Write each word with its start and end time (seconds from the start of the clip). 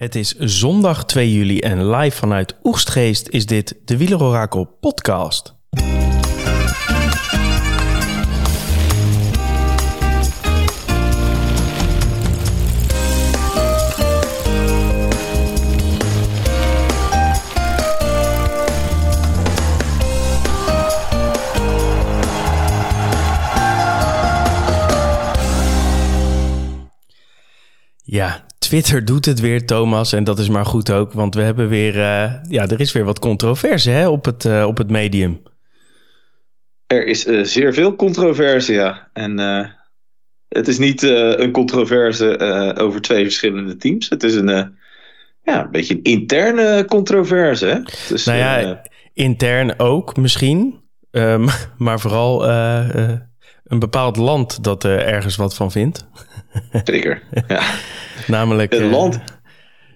Het 0.00 0.14
is 0.14 0.34
zondag 0.38 1.04
2 1.04 1.32
juli 1.32 1.58
en 1.58 1.90
live 1.90 2.16
vanuit 2.16 2.54
Oegstgeest 2.62 3.28
is 3.28 3.46
dit 3.46 3.76
de 3.84 3.96
Wielerorakel 3.96 4.64
podcast. 4.64 5.54
Ja, 28.04 28.44
Twitter 28.70 29.04
doet 29.04 29.24
het 29.24 29.40
weer, 29.40 29.66
Thomas. 29.66 30.12
En 30.12 30.24
dat 30.24 30.38
is 30.38 30.48
maar 30.48 30.66
goed 30.66 30.92
ook, 30.92 31.12
want 31.12 31.34
we 31.34 31.42
hebben 31.42 31.68
weer, 31.68 31.96
uh, 31.96 32.32
ja, 32.48 32.66
er 32.68 32.80
is 32.80 32.92
weer 32.92 33.04
wat 33.04 33.18
controverse 33.18 33.90
hè, 33.90 34.08
op, 34.08 34.24
het, 34.24 34.44
uh, 34.44 34.64
op 34.66 34.78
het 34.78 34.90
medium. 34.90 35.42
Er 36.86 37.06
is 37.06 37.26
uh, 37.26 37.44
zeer 37.44 37.74
veel 37.74 37.96
controverse, 37.96 38.72
ja. 38.72 39.08
En 39.12 39.38
het 40.48 40.68
is 40.68 40.78
niet 40.78 41.02
een 41.02 41.50
controverse 41.52 42.38
over 42.78 43.00
twee 43.00 43.22
verschillende 43.22 43.76
teams. 43.76 44.08
Het 44.08 44.22
is 44.22 44.34
een, 44.34 44.76
ja, 45.44 45.64
een 45.64 45.70
beetje 45.70 45.94
een 45.94 46.02
interne 46.02 46.84
controverse. 46.88 47.66
Hè? 47.66 47.80
Dus, 48.08 48.24
nou 48.24 48.38
ja, 48.38 48.82
intern 49.14 49.78
ook 49.78 50.16
misschien. 50.16 50.80
Um, 51.10 51.48
maar 51.78 52.00
vooral 52.00 52.48
een 53.64 53.78
bepaald 53.78 54.16
land 54.16 54.64
dat 54.64 54.84
er 54.84 55.06
ergens 55.06 55.36
wat 55.36 55.54
van 55.54 55.70
vindt. 55.70 56.08
Zeker, 56.84 57.22
ja. 57.48 57.62
Namelijk... 58.26 58.72
Een 58.72 58.90
land 58.90 59.14
uh, 59.14 59.20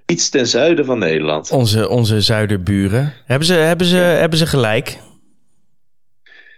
iets 0.07 0.29
ten 0.29 0.47
zuiden 0.47 0.85
van 0.85 0.99
Nederland. 0.99 1.51
Onze, 1.51 1.89
onze 1.89 2.21
zuiderburen. 2.21 3.13
Hebben 3.25 3.47
ze, 3.47 3.55
hebben, 3.55 3.87
ze, 3.87 3.97
hebben 3.97 4.39
ze 4.39 4.47
gelijk? 4.47 4.99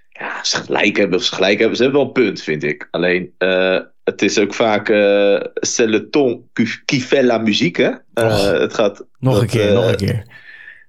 Ja, 0.08 0.44
ze 0.44 0.56
gelijk 0.56 0.96
hebben, 0.96 1.20
ze 1.20 1.34
gelijk 1.34 1.58
hebben. 1.58 1.76
Ze 1.76 1.82
hebben 1.82 2.00
wel 2.00 2.08
een 2.08 2.24
punt, 2.24 2.42
vind 2.42 2.62
ik. 2.62 2.88
Alleen, 2.90 3.34
uh, 3.38 3.80
het 4.04 4.22
is 4.22 4.38
ook 4.38 4.54
vaak... 4.54 4.88
Uh, 4.88 5.40
c'est 5.54 5.88
le 5.88 6.08
ton 6.08 6.50
qui 6.84 7.00
fait 7.00 7.24
la 7.24 7.38
musique, 7.38 7.82
hè? 7.82 8.22
het 8.58 8.74
gaat... 8.74 9.06
Nog 9.18 9.32
dat, 9.32 9.42
een 9.42 9.48
keer, 9.48 9.72
nog 9.72 9.88
een 9.88 9.96
keer. 9.96 10.22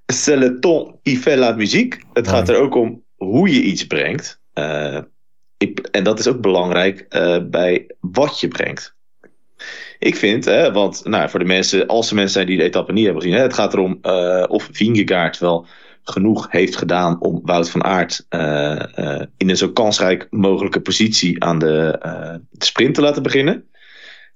C'est 0.06 0.40
le 0.40 0.60
ton 0.60 1.00
qui 1.04 1.18
fait 1.18 1.38
la 1.38 1.52
musique. 1.52 2.00
Het 2.14 2.28
gaat 2.28 2.50
er 2.50 2.56
ook 2.56 2.76
om 2.76 3.04
hoe 3.16 3.54
je 3.54 3.62
iets 3.62 3.88
brengt. 3.88 4.42
Ik, 5.58 5.80
en 5.80 6.04
dat 6.04 6.20
is 6.20 6.28
ook 6.28 6.42
belangrijk 6.42 7.06
bij 7.50 7.92
wat 8.00 8.40
je 8.40 8.48
brengt. 8.48 8.97
Ik 10.00 10.16
vind, 10.16 10.46
hè, 10.46 10.72
want 10.72 11.06
nou, 11.06 11.30
voor 11.30 11.40
de 11.40 11.46
mensen, 11.46 11.88
als 11.88 12.10
er 12.10 12.16
mensen 12.16 12.34
zijn 12.34 12.48
die 12.48 12.58
de 12.58 12.64
etappe 12.64 12.94
niet 12.94 13.04
hebben 13.04 13.22
gezien, 13.22 13.38
hè, 13.38 13.44
het 13.44 13.54
gaat 13.54 13.74
erom 13.74 14.00
uh, 14.02 14.44
of 14.48 14.70
Vingegaard 14.72 15.40
wel 15.40 15.66
genoeg 16.04 16.52
heeft 16.52 16.76
gedaan 16.76 17.22
om 17.22 17.42
Wout 17.44 17.70
van 17.70 17.84
Aert 17.84 18.26
uh, 18.30 18.82
uh, 18.96 19.22
in 19.38 19.50
een 19.50 19.58
zo 19.58 19.70
kansrijk 19.70 20.28
mogelijke 20.30 20.82
positie 20.82 21.44
aan 21.44 21.60
de, 21.60 22.00
sprint 22.58 22.96
te 22.96 23.02
laten 23.02 23.24
beginnen. 23.24 23.70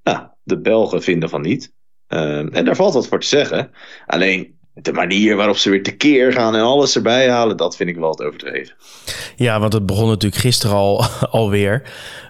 Nou, 0.04 0.28
de 0.44 0.62
Belgen 0.62 1.04
vinden 1.04 1.30
van 1.30 1.42
niet. 1.42 1.74
en 2.08 2.66
daar 2.66 2.76
valt 2.76 2.94
wat 2.94 3.08
voor 3.08 3.20
te 3.20 3.28
zeggen. 3.28 3.72
Alleen 4.06 4.60
de 4.74 4.94
manier 4.94 5.36
waarop 5.36 5.58
ze 5.58 5.70
weer 5.70 5.84
tekeer 5.84 6.34
gaan 6.34 6.56
en 6.56 6.62
alles 6.62 6.96
erbij 6.96 7.30
halen, 7.30 7.58
dat 7.58 7.76
vind 7.76 7.90
ik 7.90 7.96
wel 7.96 8.10
het 8.10 8.22
overdreven. 8.22 8.76
Ja, 9.36 9.60
want 9.60 9.74
het 9.74 9.86
begon 9.86 10.08
natuurlijk 10.08 10.42
gisteren 10.42 10.76
al 10.76 11.06
alweer. 11.42 11.82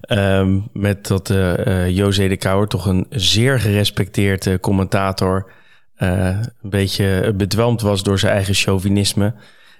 Um, 0.07 0.69
met 0.73 1.07
dat 1.07 1.29
uh, 1.29 1.57
uh, 1.57 1.89
José 1.89 2.27
de 2.27 2.37
Kouwer, 2.37 2.67
toch 2.67 2.85
een 2.85 3.05
zeer 3.09 3.59
gerespecteerd 3.59 4.45
uh, 4.45 4.55
commentator, 4.59 5.51
een 5.95 6.51
beetje 6.61 7.33
bedwelmd 7.35 7.81
was 7.81 8.03
door 8.03 8.19
zijn 8.19 8.33
eigen 8.33 8.53
chauvinisme. 8.53 9.33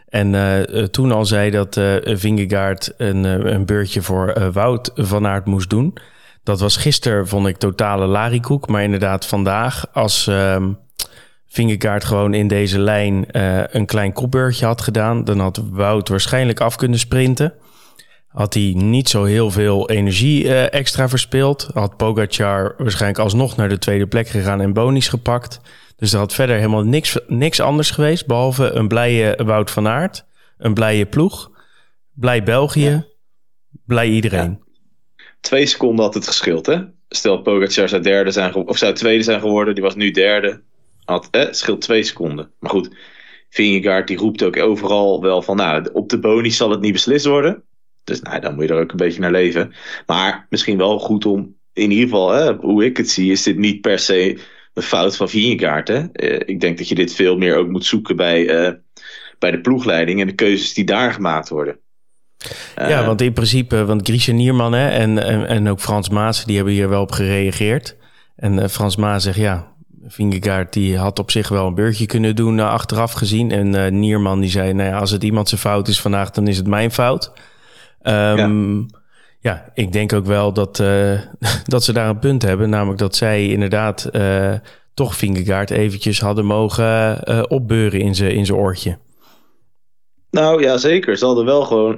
En 0.07 0.31
toen 0.91 1.11
al 1.11 1.25
zei 1.25 1.49
dat 1.49 1.79
Vingegaard 2.03 2.93
een, 2.97 3.23
een 3.53 3.65
beurtje 3.65 4.01
voor 4.01 4.51
Wout 4.51 4.91
van 4.95 5.27
Aert 5.27 5.45
moest 5.45 5.69
doen. 5.69 5.97
Dat 6.44 6.59
was 6.59 6.77
gisteren, 6.77 7.27
vond 7.27 7.47
ik, 7.47 7.57
totale 7.57 8.05
larikoek. 8.05 8.67
Maar 8.67 8.83
inderdaad, 8.83 9.25
vandaag, 9.25 9.85
als 9.94 10.27
um, 10.27 10.77
Vingegaard 11.51 12.03
gewoon 12.03 12.34
in 12.34 12.47
deze 12.47 12.79
lijn 12.79 13.25
een 13.78 13.85
klein 13.85 14.13
kopbeurtje 14.13 14.66
had 14.66 14.81
gedaan... 14.81 15.23
dan 15.23 15.39
had 15.39 15.63
Wout 15.72 16.09
waarschijnlijk 16.09 16.59
af 16.59 16.75
kunnen 16.75 17.00
sprinten 17.00 17.53
had 18.31 18.53
hij 18.53 18.73
niet 18.75 19.09
zo 19.09 19.23
heel 19.23 19.51
veel 19.51 19.89
energie 19.89 20.44
uh, 20.44 20.73
extra 20.73 21.09
verspeeld. 21.09 21.69
Had 21.73 21.97
Pogacar 21.97 22.75
waarschijnlijk 22.78 23.19
alsnog 23.19 23.56
naar 23.56 23.69
de 23.69 23.78
tweede 23.78 24.07
plek 24.07 24.28
gegaan 24.28 24.62
en 24.62 24.73
bonies 24.73 25.07
gepakt. 25.07 25.62
Dus 25.95 26.13
er 26.13 26.19
had 26.19 26.34
verder 26.34 26.56
helemaal 26.56 26.84
niks, 26.84 27.17
niks 27.28 27.59
anders 27.59 27.91
geweest. 27.91 28.28
Behalve 28.28 28.72
een 28.72 28.88
blije 28.88 29.39
Wout 29.44 29.72
van 29.72 29.88
Aert, 29.88 30.25
een 30.57 30.73
blije 30.73 31.06
ploeg, 31.06 31.51
blij 32.13 32.44
België, 32.44 32.89
ja. 32.89 33.06
blij 33.85 34.09
iedereen. 34.09 34.59
Ja. 34.59 35.23
Twee 35.41 35.66
seconden 35.66 36.06
had 36.06 36.13
het 36.13 36.28
geschild, 36.28 36.66
hè? 36.66 36.78
Stel 37.09 37.41
Pogacar 37.41 37.89
zou, 37.89 38.01
derde 38.01 38.31
zijn 38.31 38.56
of 38.56 38.78
zou 38.78 38.94
tweede 38.94 39.23
zijn 39.23 39.39
geworden, 39.39 39.73
die 39.73 39.83
was 39.83 39.95
nu 39.95 40.12
derde. 40.12 40.62
Had, 41.11 41.27
eh, 41.31 41.47
scheelt 41.51 41.81
twee 41.81 42.03
seconden. 42.03 42.51
Maar 42.59 42.72
goed, 42.72 42.95
Vingegaard 43.49 44.07
die 44.07 44.17
roept 44.17 44.44
ook 44.44 44.57
overal 44.57 45.22
wel 45.22 45.41
van... 45.41 45.55
nou, 45.55 45.89
op 45.94 46.09
de 46.09 46.19
bonies 46.19 46.57
zal 46.57 46.69
het 46.69 46.81
niet 46.81 46.94
beslist 46.94 47.25
worden. 47.25 47.63
Dus 48.03 48.22
nou, 48.22 48.39
dan 48.39 48.55
moet 48.55 48.63
je 48.63 48.73
er 48.73 48.81
ook 48.81 48.91
een 48.91 48.97
beetje 48.97 49.19
naar 49.19 49.31
leven. 49.31 49.73
Maar 50.05 50.45
misschien 50.50 50.77
wel 50.77 51.00
goed 51.00 51.25
om, 51.25 51.55
in 51.73 51.91
ieder 51.91 52.03
geval, 52.03 52.29
hè, 52.31 52.55
hoe 52.55 52.85
ik 52.85 52.97
het 52.97 53.09
zie, 53.09 53.31
is 53.31 53.44
dit 53.44 53.57
niet 53.57 53.81
per 53.81 54.00
se 54.00 54.39
een 54.73 54.83
fout 54.83 55.16
van 55.16 55.29
Vingegaard. 55.29 55.88
Hè? 55.88 56.00
Uh, 56.13 56.39
ik 56.45 56.59
denk 56.59 56.77
dat 56.77 56.88
je 56.88 56.95
dit 56.95 57.13
veel 57.13 57.38
meer 57.38 57.55
ook 57.55 57.67
moet 57.67 57.85
zoeken 57.85 58.16
bij, 58.16 58.67
uh, 58.67 58.73
bij 59.39 59.51
de 59.51 59.61
ploegleiding 59.61 60.21
en 60.21 60.27
de 60.27 60.35
keuzes 60.35 60.73
die 60.73 60.85
daar 60.85 61.13
gemaakt 61.13 61.50
worden. 61.50 61.79
Uh, 62.79 62.89
ja, 62.89 63.05
want 63.05 63.21
in 63.21 63.33
principe, 63.33 63.85
want 63.85 64.07
Grisha 64.07 64.31
Nierman 64.31 64.73
hè, 64.73 64.89
en, 64.89 65.17
en, 65.17 65.47
en 65.47 65.69
ook 65.69 65.79
Frans 65.79 66.09
Maas, 66.09 66.45
die 66.45 66.55
hebben 66.55 66.73
hier 66.73 66.89
wel 66.89 67.01
op 67.01 67.11
gereageerd. 67.11 67.97
En 68.35 68.69
Frans 68.69 68.95
Maas 68.95 69.23
zegt, 69.23 69.38
ja, 69.38 69.70
Vingegaard 70.07 70.73
die 70.73 70.97
had 70.97 71.19
op 71.19 71.31
zich 71.31 71.50
wel 71.50 71.67
een 71.67 71.75
beurtje 71.75 72.06
kunnen 72.06 72.35
doen 72.35 72.59
achteraf 72.59 73.12
gezien. 73.12 73.51
En 73.51 74.00
Nierman 74.00 74.39
die 74.39 74.50
zei, 74.50 74.73
nou 74.73 74.89
ja, 74.89 75.00
als 75.00 75.12
het 75.12 75.23
iemand 75.23 75.50
zijn 75.50 75.62
fout 75.62 75.88
is 75.88 76.01
vandaag, 76.01 76.31
dan 76.31 76.47
is 76.47 76.57
het 76.57 76.67
mijn 76.67 76.91
fout. 76.91 77.31
Um, 78.03 78.85
ja. 78.89 79.00
ja. 79.39 79.72
ik 79.73 79.91
denk 79.91 80.13
ook 80.13 80.25
wel 80.25 80.53
dat, 80.53 80.79
uh, 80.79 81.19
dat 81.63 81.84
ze 81.84 81.94
daar 81.94 82.09
een 82.09 82.19
punt 82.19 82.41
hebben. 82.41 82.69
Namelijk 82.69 83.00
dat 83.00 83.16
zij 83.16 83.47
inderdaad 83.47 84.09
uh, 84.12 84.53
toch 84.94 85.16
Vingegaard 85.16 85.69
eventjes 85.69 86.19
hadden 86.19 86.45
mogen 86.45 87.22
uh, 87.29 87.44
opbeuren 87.47 88.00
in 88.00 88.16
zijn 88.16 88.31
in 88.31 88.53
oortje. 88.53 88.97
Nou 90.31 90.62
ja, 90.62 90.78
zeker. 90.78 91.18
Ze 91.18 91.25
hadden 91.25 91.45
wel 91.45 91.63
gewoon, 91.63 91.97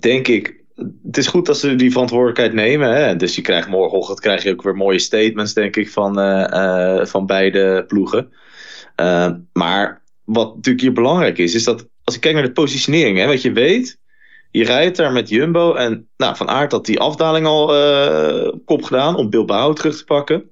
denk 0.00 0.28
ik... 0.28 0.57
Het 1.06 1.16
is 1.16 1.26
goed 1.26 1.46
dat 1.46 1.58
ze 1.58 1.74
die 1.74 1.90
verantwoordelijkheid 1.90 2.52
nemen. 2.52 2.96
Hè? 2.96 3.16
Dus 3.16 3.34
je 3.34 3.42
krijgt 3.42 3.68
morgenochtend 3.68 4.20
krijg 4.20 4.42
je 4.42 4.52
ook 4.52 4.62
weer 4.62 4.76
mooie 4.76 4.98
statements, 4.98 5.54
denk 5.54 5.76
ik, 5.76 5.90
van, 5.90 6.14
van 7.06 7.26
beide 7.26 7.84
ploegen. 7.86 8.32
maar 9.52 10.02
wat 10.24 10.54
natuurlijk 10.54 10.84
hier 10.84 10.92
belangrijk 10.92 11.38
is, 11.38 11.54
is 11.54 11.64
dat 11.64 11.88
als 12.04 12.14
ik 12.14 12.20
kijk 12.20 12.34
naar 12.34 12.44
de 12.44 12.52
positionering, 12.52 13.18
hè, 13.18 13.26
wat 13.26 13.42
je 13.42 13.52
weet, 13.52 13.98
je 14.50 14.64
rijdt 14.64 14.96
daar 14.96 15.12
met 15.12 15.28
Jumbo 15.28 15.74
en 15.74 16.08
nou, 16.16 16.36
Van 16.36 16.48
Aert 16.48 16.72
had 16.72 16.86
die 16.86 17.00
afdaling 17.00 17.46
al 17.46 17.66
kop 18.64 18.82
gedaan 18.82 19.16
om 19.16 19.30
Bilbao 19.30 19.72
terug 19.72 19.96
te 19.96 20.04
pakken. 20.04 20.50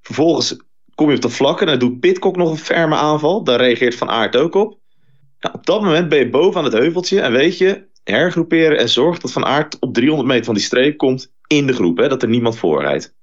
Vervolgens 0.00 0.56
kom 0.94 1.08
je 1.08 1.16
op 1.16 1.22
de 1.22 1.28
vlakken 1.28 1.66
en 1.66 1.78
dan 1.78 1.88
doet 1.88 2.00
Pitcock 2.00 2.36
nog 2.36 2.50
een 2.50 2.56
ferme 2.56 2.94
aanval. 2.94 3.44
Daar 3.44 3.60
reageert 3.60 3.94
Van 3.94 4.10
Aert 4.10 4.36
ook 4.36 4.54
op. 4.54 4.78
Nou, 5.40 5.54
op 5.54 5.66
dat 5.66 5.82
moment 5.82 6.08
ben 6.08 6.18
je 6.18 6.30
boven 6.30 6.58
aan 6.58 6.64
het 6.64 6.72
heuveltje 6.72 7.20
en 7.20 7.32
weet 7.32 7.58
je, 7.58 7.86
hergroeperen 8.10 8.78
en 8.78 8.88
zorg 8.88 9.18
dat 9.18 9.32
Van 9.32 9.44
Aert 9.44 9.78
op 9.78 9.94
300 9.94 10.28
meter 10.28 10.44
van 10.44 10.54
die 10.54 10.62
streep 10.62 10.96
komt 10.96 11.32
in 11.46 11.66
de 11.66 11.72
groep, 11.72 11.98
hè, 11.98 12.08
dat 12.08 12.22
er 12.22 12.28
niemand 12.28 12.58
voor 12.58 12.80
rijdt. 12.80 13.14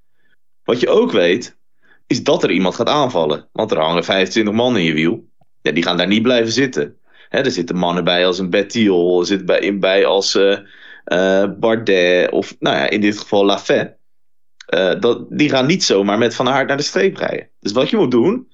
Wat 0.63 0.79
je 0.79 0.89
ook 0.89 1.11
weet, 1.11 1.57
is 2.07 2.23
dat 2.23 2.43
er 2.43 2.51
iemand 2.51 2.75
gaat 2.75 2.87
aanvallen. 2.87 3.47
Want 3.51 3.71
er 3.71 3.79
hangen 3.79 4.03
25 4.03 4.53
man 4.53 4.77
in 4.77 4.83
je 4.83 4.93
wiel. 4.93 5.25
Ja, 5.61 5.71
die 5.71 5.83
gaan 5.83 5.97
daar 5.97 6.07
niet 6.07 6.21
blijven 6.21 6.51
zitten. 6.51 6.97
Hè, 7.29 7.39
er 7.39 7.51
zitten 7.51 7.75
mannen 7.75 8.03
bij 8.03 8.25
als 8.25 8.39
een 8.39 8.49
Bettiol, 8.49 9.19
er 9.19 9.25
zit 9.25 9.45
bij, 9.45 9.59
in 9.59 9.79
bij 9.79 10.05
als 10.05 10.35
uh, 10.35 10.57
uh, 11.05 11.45
Bardet 11.59 12.31
of 12.31 12.55
nou 12.59 12.75
ja, 12.75 12.89
in 12.89 13.01
dit 13.01 13.19
geval 13.19 13.45
Lafay. 13.45 13.95
Uh, 14.73 14.99
dat, 14.99 15.25
die 15.29 15.49
gaan 15.49 15.65
niet 15.65 15.83
zomaar 15.83 16.17
met 16.17 16.35
Van 16.35 16.49
Aert 16.49 16.67
naar 16.67 16.77
de 16.77 16.83
streep 16.83 17.17
rijden. 17.17 17.49
Dus 17.59 17.71
wat 17.71 17.89
je 17.89 17.97
moet 17.97 18.11
doen, 18.11 18.47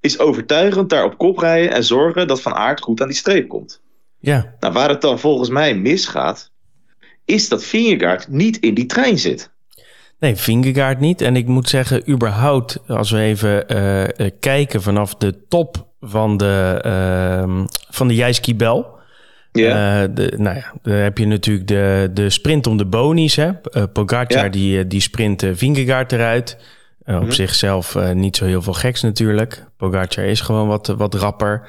is 0.00 0.18
overtuigend 0.18 0.90
daar 0.90 1.04
op 1.04 1.18
kop 1.18 1.38
rijden 1.38 1.72
en 1.72 1.84
zorgen 1.84 2.26
dat 2.26 2.42
Van 2.42 2.54
Aert 2.54 2.80
goed 2.80 3.00
aan 3.00 3.08
die 3.08 3.16
streep 3.16 3.48
komt. 3.48 3.82
Ja. 4.22 4.54
Nou, 4.60 4.72
waar 4.72 4.88
het 4.88 5.00
dan 5.00 5.18
volgens 5.18 5.48
mij 5.48 5.74
misgaat, 5.74 6.50
is 7.24 7.48
dat 7.48 7.64
Vingegaard 7.64 8.28
niet 8.28 8.56
in 8.56 8.74
die 8.74 8.86
trein 8.86 9.18
zit. 9.18 9.50
Nee, 10.18 10.36
Vingegaard 10.36 11.00
niet. 11.00 11.20
En 11.20 11.36
ik 11.36 11.46
moet 11.46 11.68
zeggen, 11.68 12.10
überhaupt, 12.10 12.78
als 12.86 13.10
we 13.10 13.18
even 13.18 13.64
uh, 14.20 14.30
kijken 14.40 14.82
vanaf 14.82 15.14
de 15.14 15.46
top 15.48 15.86
van 16.00 16.36
de, 16.36 16.82
uh, 16.86 17.64
van 17.90 18.08
de 18.08 18.14
Jijski 18.14 18.56
Bel. 18.56 18.86
Ja. 19.52 20.02
Uh, 20.02 20.08
de, 20.14 20.34
nou 20.36 20.56
ja, 20.56 20.72
dan 20.82 20.94
heb 20.94 21.18
je 21.18 21.26
natuurlijk 21.26 21.68
de, 21.68 22.10
de 22.14 22.30
sprint 22.30 22.66
om 22.66 22.76
de 22.76 22.86
bonies. 22.86 23.36
Hè? 23.36 23.48
Uh, 23.48 23.82
Pogacar 23.92 24.44
ja. 24.44 24.48
die, 24.48 24.86
die 24.86 25.00
sprint 25.00 25.46
Vingegaard 25.52 26.12
eruit. 26.12 26.56
op 27.04 27.20
mhm. 27.20 27.30
zichzelf 27.30 27.96
niet 28.14 28.36
zo 28.36 28.44
heel 28.44 28.62
veel 28.62 28.72
geks 28.72 29.02
natuurlijk. 29.02 29.64
Pogacar 29.76 30.24
is 30.24 30.40
gewoon 30.40 30.68
wat, 30.68 30.86
wat 30.86 31.14
rapper. 31.14 31.68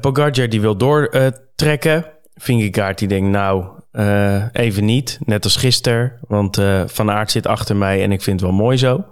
Pogacar 0.00 0.48
die 0.48 0.60
wil 0.60 0.76
doortrekken. 0.76 2.04
Vingegaard 2.34 2.98
die 2.98 3.08
denkt 3.08 3.30
nou 3.30 3.64
even 4.52 4.84
niet. 4.84 5.18
Net 5.24 5.44
als 5.44 5.56
gisteren. 5.56 6.12
Want 6.28 6.62
Van 6.86 7.10
Aert 7.10 7.30
zit 7.30 7.46
achter 7.46 7.76
mij 7.76 8.02
en 8.02 8.12
ik 8.12 8.22
vind 8.22 8.40
het 8.40 8.48
wel 8.48 8.58
mooi 8.58 8.76
zo. 8.76 9.04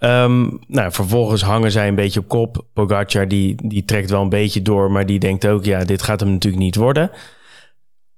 Ehm, 0.00 0.48
nou, 0.66 0.92
vervolgens 0.92 1.42
hangen 1.42 1.70
zij 1.70 1.88
een 1.88 1.94
beetje 1.94 2.20
op 2.20 2.28
kop. 2.28 2.64
Pogacar 2.72 3.28
die, 3.28 3.68
die 3.68 3.84
trekt 3.84 4.10
wel 4.10 4.22
een 4.22 4.28
beetje 4.28 4.62
door, 4.62 4.90
maar 4.90 5.06
die 5.06 5.18
denkt 5.18 5.46
ook, 5.46 5.64
ja, 5.64 5.84
dit 5.84 6.02
gaat 6.02 6.20
hem 6.20 6.30
natuurlijk 6.30 6.62
niet 6.62 6.76
worden. 6.76 7.10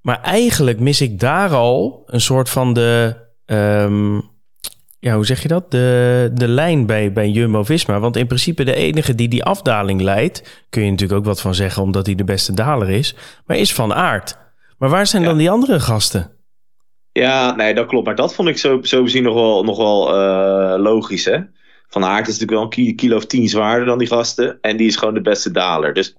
Maar 0.00 0.20
eigenlijk 0.20 0.80
mis 0.80 1.00
ik 1.00 1.20
daar 1.20 1.50
al 1.50 2.02
een 2.06 2.20
soort 2.20 2.50
van 2.50 2.72
de, 2.72 3.16
ehm, 3.44 4.20
ja, 5.02 5.14
hoe 5.14 5.26
zeg 5.26 5.42
je 5.42 5.48
dat? 5.48 5.70
De, 5.70 6.30
de 6.34 6.48
lijn 6.48 6.86
bij, 6.86 7.12
bij 7.12 7.28
Jumbo-Visma. 7.28 8.00
Want 8.00 8.16
in 8.16 8.26
principe 8.26 8.64
de 8.64 8.74
enige 8.74 9.14
die 9.14 9.28
die 9.28 9.44
afdaling 9.44 10.00
leidt, 10.00 10.64
kun 10.70 10.84
je 10.84 10.90
natuurlijk 10.90 11.18
ook 11.18 11.24
wat 11.26 11.40
van 11.40 11.54
zeggen, 11.54 11.82
omdat 11.82 12.06
hij 12.06 12.14
de 12.14 12.24
beste 12.24 12.54
daler 12.54 12.90
is, 12.90 13.14
maar 13.46 13.56
is 13.56 13.74
Van 13.74 13.94
Aert. 13.94 14.38
Maar 14.78 14.88
waar 14.88 15.06
zijn 15.06 15.24
dan 15.24 15.36
die 15.36 15.50
andere 15.50 15.80
gasten? 15.80 16.30
Ja, 17.12 17.54
nee, 17.54 17.74
dat 17.74 17.86
klopt. 17.86 18.06
Maar 18.06 18.14
dat 18.14 18.34
vond 18.34 18.48
ik 18.48 18.58
zo, 18.58 18.82
zo 18.82 19.02
bezien 19.02 19.22
nog 19.22 19.34
wel, 19.34 19.64
nog 19.64 19.76
wel 19.76 20.08
uh, 20.08 20.82
logisch, 20.82 21.24
hè? 21.24 21.38
Van 21.88 22.04
Aert 22.04 22.28
is 22.28 22.38
natuurlijk 22.38 22.72
wel 22.74 22.84
een 22.86 22.96
kilo 22.96 23.16
of 23.16 23.26
tien 23.26 23.48
zwaarder 23.48 23.86
dan 23.86 23.98
die 23.98 24.08
gasten. 24.08 24.58
En 24.60 24.76
die 24.76 24.86
is 24.86 24.96
gewoon 24.96 25.14
de 25.14 25.20
beste 25.20 25.50
daler. 25.50 25.94
Dus 25.94 26.16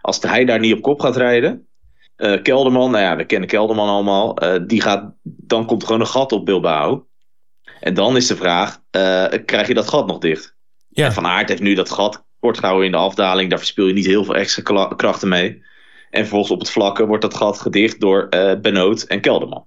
als 0.00 0.20
hij 0.20 0.44
daar 0.44 0.60
niet 0.60 0.74
op 0.74 0.82
kop 0.82 1.00
gaat 1.00 1.16
rijden. 1.16 1.66
Uh, 2.16 2.42
Kelderman, 2.42 2.90
nou 2.90 3.02
ja, 3.02 3.16
we 3.16 3.24
kennen 3.24 3.48
Kelderman 3.48 3.88
allemaal. 3.88 4.44
Uh, 4.44 4.54
die 4.66 4.80
gaat, 4.80 5.12
dan 5.22 5.66
komt 5.66 5.80
er 5.80 5.86
gewoon 5.86 6.02
een 6.02 6.08
gat 6.08 6.32
op 6.32 6.44
Bilbao. 6.44 7.06
En 7.86 7.94
dan 7.94 8.16
is 8.16 8.26
de 8.26 8.36
vraag, 8.36 8.80
uh, 8.96 9.24
krijg 9.44 9.68
je 9.68 9.74
dat 9.74 9.88
gat 9.88 10.06
nog 10.06 10.18
dicht? 10.18 10.56
Ja. 10.88 11.12
van 11.12 11.26
Aert 11.26 11.48
heeft 11.48 11.62
nu 11.62 11.74
dat 11.74 11.90
gat 11.90 12.24
kort 12.40 12.58
gehouden 12.58 12.86
in 12.86 12.92
de 12.92 12.98
afdaling. 12.98 13.50
Daar 13.50 13.58
verspil 13.58 13.86
je 13.86 13.92
niet 13.92 14.06
heel 14.06 14.24
veel 14.24 14.34
extra 14.34 14.92
krachten 14.96 15.28
mee. 15.28 15.62
En 16.10 16.20
vervolgens 16.20 16.52
op 16.52 16.58
het 16.58 16.70
vlakke 16.70 17.06
wordt 17.06 17.22
dat 17.22 17.34
gat 17.34 17.60
gedicht 17.60 18.00
door 18.00 18.28
Benoot 18.62 19.02
en 19.02 19.20
Kelderman. 19.20 19.66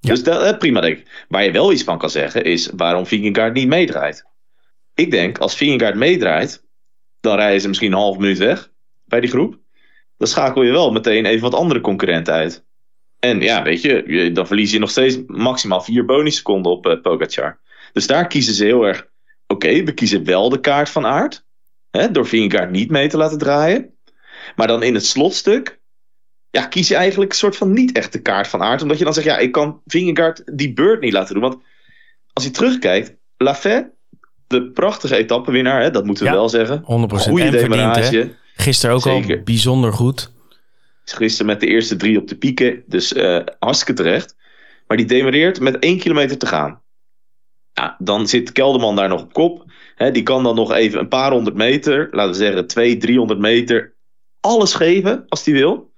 Ja. 0.00 0.10
Dus 0.10 0.22
dat, 0.22 0.58
prima 0.58 0.80
denk 0.80 0.98
ik. 0.98 1.24
Waar 1.28 1.44
je 1.44 1.50
wel 1.50 1.72
iets 1.72 1.82
van 1.82 1.98
kan 1.98 2.10
zeggen 2.10 2.44
is 2.44 2.70
waarom 2.76 3.06
Vingegaard 3.06 3.54
niet 3.54 3.68
meedraait. 3.68 4.26
Ik 4.94 5.10
denk, 5.10 5.38
als 5.38 5.56
Vingegaard 5.56 5.94
meedraait, 5.94 6.64
dan 7.20 7.36
rijden 7.36 7.60
ze 7.60 7.68
misschien 7.68 7.92
een 7.92 7.98
half 7.98 8.18
minuut 8.18 8.38
weg 8.38 8.70
bij 9.04 9.20
die 9.20 9.30
groep. 9.30 9.58
Dan 10.16 10.28
schakel 10.28 10.62
je 10.62 10.72
wel 10.72 10.92
meteen 10.92 11.26
even 11.26 11.50
wat 11.50 11.60
andere 11.60 11.80
concurrenten 11.80 12.34
uit. 12.34 12.65
En 13.26 13.40
ja, 13.40 13.62
weet 13.62 13.82
je, 13.82 14.30
dan 14.32 14.46
verlies 14.46 14.70
je 14.70 14.78
nog 14.78 14.90
steeds 14.90 15.18
maximaal 15.26 15.80
vier 15.80 16.04
bonusseconden 16.04 16.72
op 16.72 16.86
uh, 16.86 17.00
Pogacar. 17.00 17.58
Dus 17.92 18.06
daar 18.06 18.26
kiezen 18.26 18.54
ze 18.54 18.64
heel 18.64 18.86
erg. 18.86 19.06
Oké, 19.46 19.82
we 19.82 19.92
kiezen 19.92 20.24
wel 20.24 20.48
de 20.48 20.60
kaart 20.60 20.90
van 20.90 21.06
aard. 21.06 21.44
Hè, 21.90 22.10
door 22.10 22.26
Vingegaard 22.26 22.70
niet 22.70 22.90
mee 22.90 23.08
te 23.08 23.16
laten 23.16 23.38
draaien. 23.38 23.94
Maar 24.56 24.66
dan 24.66 24.82
in 24.82 24.94
het 24.94 25.06
slotstuk. 25.06 25.80
Ja, 26.50 26.66
kies 26.66 26.88
je 26.88 26.94
eigenlijk 26.94 27.30
een 27.30 27.38
soort 27.38 27.56
van 27.56 27.72
niet 27.72 27.96
echt 27.96 28.12
de 28.12 28.22
kaart 28.22 28.48
van 28.48 28.62
aard. 28.62 28.82
Omdat 28.82 28.98
je 28.98 29.04
dan 29.04 29.14
zegt, 29.14 29.26
ja, 29.26 29.38
ik 29.38 29.52
kan 29.52 29.80
Vingegaard 29.86 30.42
die 30.44 30.72
beurt 30.72 31.00
niet 31.00 31.12
laten 31.12 31.34
doen. 31.34 31.42
Want 31.42 31.62
als 32.32 32.44
je 32.44 32.50
terugkijkt, 32.50 33.14
Lafay 33.36 33.90
de 34.46 34.70
prachtige 34.70 35.16
etappenwinnaar, 35.16 35.82
hè, 35.82 35.90
dat 35.90 36.04
moeten 36.04 36.24
we 36.24 36.30
wel 36.30 36.48
zeggen. 36.48 36.80
100% 36.80 36.84
Goede 36.84 37.50
demarage. 37.50 38.34
Gisteren 38.56 38.96
ook 38.96 39.06
al 39.06 39.22
bijzonder 39.44 39.92
goed. 39.92 40.30
Gisteren 41.14 41.46
met 41.46 41.60
de 41.60 41.66
eerste 41.66 41.96
drie 41.96 42.18
op 42.18 42.28
de 42.28 42.36
pieken, 42.36 42.82
dus 42.86 43.12
uh, 43.12 43.40
hartstikke 43.58 44.02
terecht. 44.02 44.36
Maar 44.86 44.96
die 44.96 45.06
demareert 45.06 45.60
met 45.60 45.78
één 45.78 45.98
kilometer 45.98 46.38
te 46.38 46.46
gaan. 46.46 46.82
Ja, 47.72 47.96
dan 47.98 48.28
zit 48.28 48.52
Kelderman 48.52 48.96
daar 48.96 49.08
nog 49.08 49.22
op 49.22 49.32
kop. 49.32 49.64
Die 50.12 50.22
kan 50.22 50.42
dan 50.42 50.54
nog 50.54 50.72
even 50.72 50.98
een 50.98 51.08
paar 51.08 51.32
honderd 51.32 51.56
meter, 51.56 52.08
laten 52.10 52.30
we 52.30 52.36
zeggen 52.36 52.66
twee, 52.66 52.96
driehonderd 52.96 53.38
meter, 53.38 53.96
alles 54.40 54.74
geven 54.74 55.24
als 55.28 55.44
hij 55.44 55.54
wil. 55.54 55.92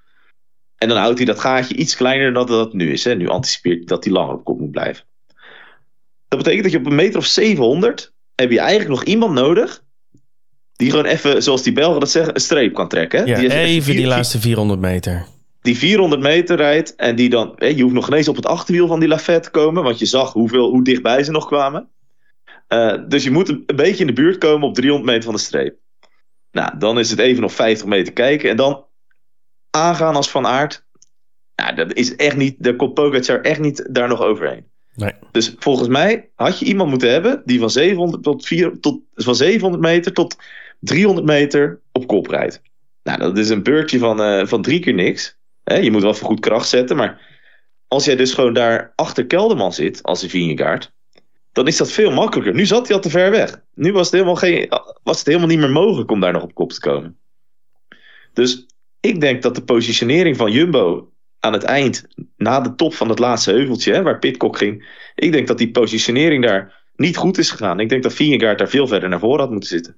En 0.77 0.89
dan 0.89 0.99
houdt 0.99 1.17
hij 1.17 1.27
dat 1.27 1.41
gaatje 1.41 1.75
iets 1.75 1.97
kleiner 1.97 2.33
dan 2.33 2.47
dat 2.47 2.65
het 2.65 2.75
nu 2.75 2.93
is. 2.93 3.05
Nu 3.05 3.29
anticipeert 3.29 3.77
hij 3.77 3.87
dat 3.87 4.05
hij 4.05 4.13
langer 4.13 4.35
op 4.35 4.45
kop 4.45 4.59
moet 4.59 4.71
blijven. 4.71 5.05
Dat 6.29 6.39
betekent 6.39 6.63
dat 6.63 6.73
je 6.73 6.79
op 6.79 6.87
een 6.87 6.95
meter 6.95 7.19
of 7.19 7.27
700 7.27 8.15
heb 8.35 8.51
je 8.51 8.61
eigenlijk 8.61 8.91
nog 8.91 9.05
iemand 9.05 9.33
nodig. 9.33 9.85
Die 10.79 10.91
gewoon 10.91 11.05
even, 11.05 11.43
zoals 11.43 11.63
die 11.63 11.73
Belgen 11.73 12.01
dat 12.01 12.11
zeggen, 12.11 12.35
een 12.35 12.41
streep 12.41 12.75
kan 12.75 12.89
trekken. 12.89 13.27
Ja, 13.27 13.39
die 13.39 13.55
even, 13.55 13.97
die 13.97 14.07
laatste 14.07 14.41
400 14.41 14.81
meter. 14.81 15.27
Die 15.63 15.79
400 15.79 16.23
meter 16.23 16.57
rijdt 16.57 16.95
en 16.97 17.17
die 17.17 17.29
dan. 17.29 17.53
Hè, 17.57 17.67
je 17.67 17.83
hoeft 17.83 17.95
nog 17.95 18.09
ineens 18.09 18.29
op 18.29 18.37
het 18.37 18.47
achterwiel 18.47 18.87
van 18.87 19.01
die 19.01 19.09
Lafette 19.09 19.41
te 19.41 19.51
komen. 19.51 19.83
Want 19.83 19.99
je 19.99 20.07
zag 20.07 20.33
hoeveel, 20.33 20.71
hoe 20.71 20.85
dichtbij 20.85 21.23
ze 21.23 21.31
nog 21.31 21.47
kwamen. 21.47 21.89
Uh, 22.69 22.95
dus 23.09 23.25
je 23.25 23.31
moet 23.31 23.49
een, 23.49 23.65
beetje 23.67 24.01
in 24.01 24.07
de 24.07 24.13
buurt 24.13 24.39
komen 24.39 24.69
op 24.69 24.75
300 24.75 25.11
meter 25.11 25.25
van 25.25 25.35
de 25.35 25.41
streep. 25.41 25.77
Nou, 26.53 26.79
dan 26.79 26.99
is 26.99 27.11
het 27.11 27.19
even 27.19 27.43
nog 27.43 27.53
50 27.53 27.87
meter 27.87 28.13
kijken. 28.13 28.51
En 28.51 28.57
dan 28.57 28.85
aangaan 29.71 30.17
als 30.17 30.31
Van 30.31 30.47
Aert. 30.47 30.87
Nou, 31.57 31.75
dat 31.75 31.93
is 31.93 32.17
echt 32.17 32.37
niet. 32.37 32.57
De 32.59 32.77
komt 32.77 32.95
Pogacar 32.95 33.41
echt 33.41 33.61
niet 33.61 33.89
daar 33.91 34.09
nog 34.09 34.21
overheen. 34.21 34.67
Nee. 34.95 35.13
Dus 35.33 35.55
volgens 35.59 35.89
mij 35.89 36.31
had 36.35 36.59
je 36.59 36.65
iemand 36.65 36.91
moeten 36.91 37.11
hebben 37.11 37.43
die 37.45 37.59
van 37.59 37.71
700, 37.71 38.23
tot 38.23 38.47
4, 38.47 38.81
tot, 38.81 39.01
van 39.15 39.35
700 39.35 39.83
meter 39.83 40.13
tot 40.13 40.37
300 40.79 41.27
meter 41.27 41.81
op 41.93 42.07
kop 42.07 42.27
rijdt. 42.27 42.63
Nou, 43.03 43.19
dat 43.19 43.39
is 43.39 43.49
een 43.49 43.63
beurtje 43.63 43.99
van, 43.99 44.21
uh, 44.21 44.47
van 44.47 44.63
drie 44.63 44.81
keer 44.81 44.95
niks. 44.95 45.37
je 45.65 45.91
moet 45.91 46.03
wel 46.03 46.15
voor 46.15 46.29
goed 46.29 46.41
kracht 46.41 46.69
zetten, 46.69 46.97
maar 46.97 47.21
als 47.89 48.05
jij 48.05 48.17
dus 48.17 48.35
gewoon 48.35 48.53
daar 48.53 48.93
achter 48.95 49.27
Kelderman 49.27 49.73
zit, 49.73 50.03
als 50.03 50.23
een 50.23 50.31
Vingegaard, 50.31 50.93
dan 51.53 51.67
is 51.67 51.77
dat 51.77 51.93
veel 51.93 52.11
makkelijker. 52.11 52.55
Nu 52.55 52.67
zat 52.67 52.87
hij 52.87 52.97
al 52.97 53.03
te 53.03 53.11
ver 53.11 53.31
weg. 53.31 53.61
Nu 53.75 53.93
was 53.93 54.05
het 54.05 54.13
helemaal, 54.13 54.37
geen, 54.37 54.69
was 55.03 55.19
het 55.19 55.27
helemaal 55.27 55.49
niet 55.49 55.59
meer 55.59 55.71
mogelijk 55.71 56.11
om 56.11 56.21
daar 56.21 56.33
nog 56.33 56.43
op 56.43 56.55
kop 56.55 56.73
te 56.73 56.81
komen. 56.81 57.19
Dus 58.33 58.67
ik 59.01 59.21
denk 59.21 59.43
dat 59.43 59.55
de 59.55 59.65
positionering 59.65 60.37
van 60.37 60.53
Jumbo 60.53 61.13
aan 61.41 61.53
het 61.53 61.63
eind, 61.63 62.07
na 62.37 62.61
de 62.61 62.75
top 62.75 62.95
van 62.95 63.09
het 63.09 63.19
laatste 63.19 63.51
heuveltje, 63.51 64.03
waar 64.03 64.19
Pitcock 64.19 64.57
ging. 64.57 65.03
Ik 65.15 65.33
denk 65.33 65.47
dat 65.47 65.59
die 65.59 65.71
positionering 65.71 66.45
daar 66.45 66.87
niet 66.97 67.17
goed 67.17 67.39
is 67.39 67.51
gegaan. 67.51 67.81
Ik 67.81 67.89
denk 67.89 68.03
dat 68.03 68.15
Vingegaard 68.15 68.59
daar 68.59 68.69
veel 68.69 68.87
verder 68.87 69.09
naar 69.09 69.19
voren 69.19 69.41
had 69.41 69.51
moeten 69.51 69.69
zitten. 69.69 69.97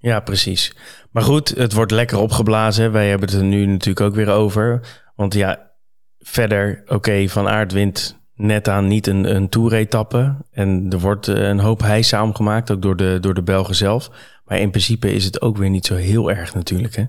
Ja, 0.00 0.20
precies. 0.20 0.72
Maar 1.10 1.22
goed, 1.22 1.48
het 1.48 1.72
wordt 1.72 1.92
lekker 1.92 2.18
opgeblazen. 2.18 2.92
Wij 2.92 3.08
hebben 3.08 3.28
het 3.28 3.38
er 3.38 3.44
nu 3.44 3.66
natuurlijk 3.66 4.06
ook 4.06 4.14
weer 4.14 4.30
over. 4.30 4.80
Want 5.14 5.34
ja, 5.34 5.70
verder, 6.18 6.82
oké, 6.86 7.28
Van 7.28 7.48
Aert 7.48 7.72
wint 7.72 8.18
net 8.34 8.68
aan 8.68 8.86
niet 8.86 9.06
een, 9.06 9.34
een 9.34 9.48
toeretappe. 9.48 10.36
En 10.50 10.86
er 10.90 10.98
wordt 10.98 11.28
eh, 11.28 11.48
een 11.48 11.58
hoop 11.58 11.80
heisa 11.80 12.22
omgemaakt, 12.22 12.70
ook 12.70 12.82
door 12.82 12.96
de, 12.96 13.18
door 13.20 13.34
de 13.34 13.42
Belgen 13.42 13.74
zelf. 13.74 14.10
Maar 14.44 14.58
in 14.58 14.70
principe 14.70 15.12
is 15.12 15.24
het 15.24 15.40
ook 15.40 15.56
weer 15.56 15.70
niet 15.70 15.86
zo 15.86 15.94
heel 15.94 16.30
erg 16.30 16.54
natuurlijk, 16.54 16.96
hè? 16.96 17.04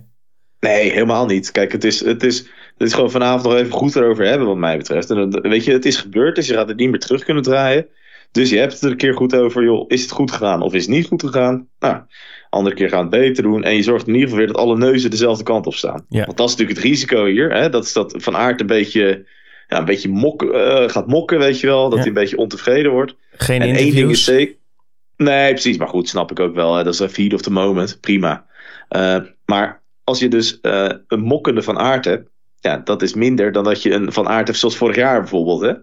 Nee, 0.59 0.91
helemaal 0.91 1.25
niet. 1.25 1.51
Kijk, 1.51 1.71
het 1.71 1.83
is, 1.83 2.05
het 2.05 2.23
is, 2.23 2.37
het 2.77 2.87
is 2.87 2.93
gewoon 2.93 3.11
vanavond 3.11 3.43
nog 3.43 3.53
even 3.53 3.71
goed 3.71 3.95
erover 3.95 4.25
hebben, 4.25 4.47
wat 4.47 4.57
mij 4.57 4.77
betreft. 4.77 5.09
En 5.09 5.41
weet 5.41 5.65
je, 5.65 5.71
het 5.71 5.85
is 5.85 5.97
gebeurd, 5.97 6.35
dus 6.35 6.47
je 6.47 6.53
gaat 6.53 6.67
het 6.67 6.77
niet 6.77 6.89
meer 6.89 6.99
terug 6.99 7.23
kunnen 7.23 7.43
draaien. 7.43 7.87
Dus 8.31 8.49
je 8.49 8.57
hebt 8.57 8.73
het 8.73 8.81
er 8.81 8.91
een 8.91 8.97
keer 8.97 9.13
goed 9.13 9.35
over, 9.35 9.63
joh, 9.63 9.85
is 9.87 10.01
het 10.01 10.11
goed 10.11 10.31
gegaan 10.31 10.61
of 10.61 10.73
is 10.73 10.81
het 10.81 10.95
niet 10.95 11.07
goed 11.07 11.21
gegaan? 11.21 11.67
Nou, 11.79 12.01
andere 12.51 12.75
keer 12.75 12.89
gaan 12.89 13.01
het 13.01 13.09
beter 13.09 13.43
doen. 13.43 13.63
En 13.63 13.75
je 13.75 13.83
zorgt 13.83 14.07
in 14.07 14.13
ieder 14.13 14.29
geval 14.29 14.45
weer 14.45 14.53
dat 14.53 14.63
alle 14.63 14.77
neuzen 14.77 15.09
dezelfde 15.09 15.43
kant 15.43 15.67
op 15.67 15.73
staan. 15.73 16.05
Ja. 16.09 16.25
Want 16.25 16.37
dat 16.37 16.49
is 16.49 16.55
natuurlijk 16.55 16.79
het 16.79 16.87
risico 16.87 17.25
hier. 17.25 17.51
Hè? 17.53 17.69
Dat 17.69 17.83
is 17.83 17.93
dat 17.93 18.13
Van 18.17 18.37
Aert 18.37 18.61
een 18.61 18.67
beetje, 18.67 19.25
ja, 19.67 19.77
een 19.77 19.85
beetje 19.85 20.09
mok, 20.09 20.43
uh, 20.43 20.89
gaat 20.89 21.07
mokken, 21.07 21.39
weet 21.39 21.59
je 21.59 21.67
wel. 21.67 21.89
Dat 21.89 21.99
hij 21.99 22.07
een 22.07 22.13
beetje 22.13 22.37
ontevreden 22.37 22.91
wordt. 22.91 23.15
Geen 23.31 23.61
en 23.61 23.75
één 23.75 23.95
ding 23.95 24.11
is 24.11 24.23
zeker. 24.23 24.55
Nee, 25.17 25.51
precies. 25.51 25.77
Maar 25.77 25.87
goed, 25.87 26.09
snap 26.09 26.31
ik 26.31 26.39
ook 26.39 26.55
wel. 26.55 26.75
Hè? 26.75 26.83
Dat 26.83 26.93
is 26.93 26.99
een 26.99 27.09
feed 27.09 27.33
of 27.33 27.41
the 27.41 27.51
moment. 27.51 27.97
Prima. 28.01 28.45
Uh, 28.89 29.17
maar 29.45 29.81
als 30.03 30.19
je 30.19 30.27
dus 30.27 30.59
uh, 30.61 30.89
een 31.07 31.21
mokkende 31.21 31.61
van 31.61 31.79
aard 31.79 32.05
hebt, 32.05 32.29
ja, 32.59 32.77
dat 32.77 33.01
is 33.01 33.13
minder 33.13 33.51
dan 33.51 33.63
dat 33.63 33.81
je 33.81 33.93
een 33.93 34.11
van 34.11 34.27
aard 34.27 34.47
hebt 34.47 34.59
zoals 34.59 34.77
vorig 34.77 34.95
jaar 34.95 35.19
bijvoorbeeld. 35.19 35.61
Hè? 35.61 35.73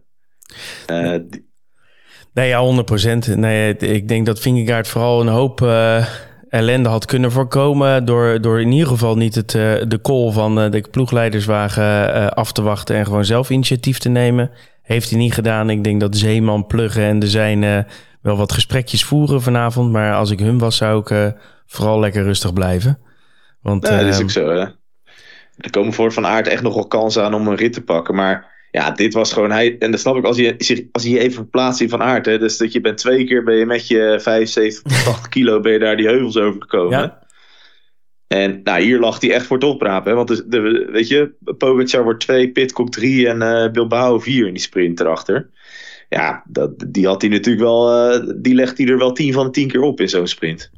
Nee, 2.32 2.48
ja, 2.48 2.84
100%. 3.32 3.38
Nee, 3.38 3.76
ik 3.76 4.08
denk 4.08 4.26
dat 4.26 4.40
Vingegaard 4.40 4.88
vooral 4.88 5.20
een 5.20 5.28
hoop 5.28 5.60
uh, 5.60 6.06
ellende 6.48 6.88
had 6.88 7.04
kunnen 7.04 7.32
voorkomen 7.32 8.04
door, 8.04 8.40
door 8.40 8.60
in 8.60 8.72
ieder 8.72 8.88
geval 8.88 9.16
niet 9.16 9.34
het, 9.34 9.50
de 9.50 9.98
call 10.02 10.30
van 10.32 10.70
de 10.70 10.84
ploegleiderswagen 10.90 12.34
af 12.34 12.52
te 12.52 12.62
wachten 12.62 12.96
en 12.96 13.04
gewoon 13.04 13.24
zelf 13.24 13.50
initiatief 13.50 13.98
te 13.98 14.08
nemen. 14.08 14.50
Heeft 14.82 15.10
hij 15.10 15.18
niet 15.18 15.34
gedaan. 15.34 15.70
Ik 15.70 15.84
denk 15.84 16.00
dat 16.00 16.16
Zeeman, 16.16 16.66
Pluggen 16.66 17.02
en 17.02 17.18
de 17.18 17.28
zijn 17.28 17.86
wel 18.22 18.36
wat 18.36 18.52
gesprekjes 18.52 19.04
voeren 19.04 19.42
vanavond. 19.42 19.92
Maar 19.92 20.14
als 20.14 20.30
ik 20.30 20.38
hun 20.38 20.58
was, 20.58 20.76
zou 20.76 21.00
ik 21.00 21.34
vooral 21.66 22.00
lekker 22.00 22.22
rustig 22.22 22.52
blijven. 22.52 22.98
Want, 23.62 23.82
dat 23.82 24.00
is 24.00 24.14
ehm, 24.14 24.22
ook 24.22 24.30
zo, 24.30 24.48
hè. 24.48 24.66
Er 25.58 25.70
komen 25.70 25.92
voor 25.92 26.12
Van 26.12 26.26
Aert 26.26 26.48
echt 26.48 26.62
nog 26.62 26.74
wel 26.74 26.86
kansen 26.86 27.24
aan 27.24 27.34
om 27.34 27.48
een 27.48 27.56
rit 27.56 27.72
te 27.72 27.82
pakken. 27.82 28.14
Maar 28.14 28.57
ja, 28.70 28.90
dit 28.90 29.14
was 29.14 29.32
gewoon 29.32 29.50
hij. 29.50 29.78
En 29.78 29.90
dat 29.90 30.00
snap 30.00 30.16
ik 30.16 30.24
als 30.24 30.36
je, 30.36 30.88
als 30.92 31.02
je, 31.02 31.18
even 31.18 31.32
verplaatst 31.32 31.80
in 31.80 31.88
Van 31.88 32.02
Aert. 32.02 32.26
Hè, 32.26 32.38
dus 32.38 32.56
dat 32.56 32.72
je 32.72 32.80
bent 32.80 32.98
twee 32.98 33.24
keer 33.24 33.44
ben 33.44 33.54
je 33.54 33.66
met 33.66 33.88
je 33.88 34.18
75, 34.22 35.04
80 35.04 35.28
kilo 35.38 35.60
ben 35.60 35.72
je 35.72 35.78
daar 35.78 35.96
die 35.96 36.06
heuvels 36.06 36.36
over 36.36 36.60
gekomen. 36.60 36.98
Ja. 36.98 37.26
En 38.26 38.60
nou, 38.64 38.82
hier 38.82 38.98
lag 38.98 39.20
hij 39.20 39.32
echt 39.32 39.46
voor 39.46 39.56
het 39.56 39.66
oprapen. 39.66 40.10
Hè? 40.10 40.16
Want 40.16 40.50
de, 40.50 40.88
weet 40.92 41.08
je, 41.08 41.34
Pogacar 41.58 42.02
wordt 42.02 42.20
2, 42.20 42.52
Pitcock 42.52 42.90
3 42.90 43.28
en 43.28 43.42
uh, 43.42 43.70
Bilbao 43.72 44.18
4 44.18 44.46
in 44.46 44.52
die 44.52 44.62
sprint 44.62 45.00
erachter. 45.00 45.50
ja, 46.08 46.42
dat, 46.46 46.70
die 46.86 47.06
had 47.06 47.20
hij 47.20 47.30
natuurlijk 47.30 47.64
wel, 47.64 48.12
uh, 48.12 48.32
die 48.36 48.54
legt 48.54 48.78
hij 48.78 48.86
er 48.86 48.98
wel 48.98 49.12
tien 49.12 49.32
van 49.32 49.44
de 49.44 49.50
tien 49.50 49.68
keer 49.68 49.80
op 49.80 50.00
in 50.00 50.08
zo'n 50.08 50.26
sprint. 50.26 50.70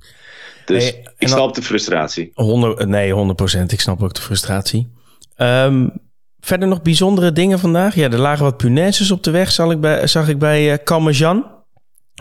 Dus 0.64 0.96
ik 1.18 1.28
snap 1.28 1.54
de 1.54 1.62
frustratie. 1.62 2.30
100, 2.34 2.86
nee, 2.86 3.12
100%. 3.58 3.62
Ik 3.66 3.80
snap 3.80 4.02
ook 4.02 4.14
de 4.14 4.20
frustratie. 4.20 4.90
Um, 5.36 5.92
verder 6.40 6.68
nog 6.68 6.82
bijzondere 6.82 7.32
dingen 7.32 7.58
vandaag? 7.58 7.94
Ja, 7.94 8.10
er 8.10 8.18
lagen 8.18 8.44
wat 8.44 8.56
punaises 8.56 9.10
op 9.10 9.22
de 9.22 9.30
weg, 9.30 9.50
zag 9.50 9.70
ik 9.70 9.80
bij, 9.80 10.06
zag 10.06 10.28
ik 10.28 10.38
bij 10.38 10.62
uh, 10.62 10.70
Heb 10.70 11.44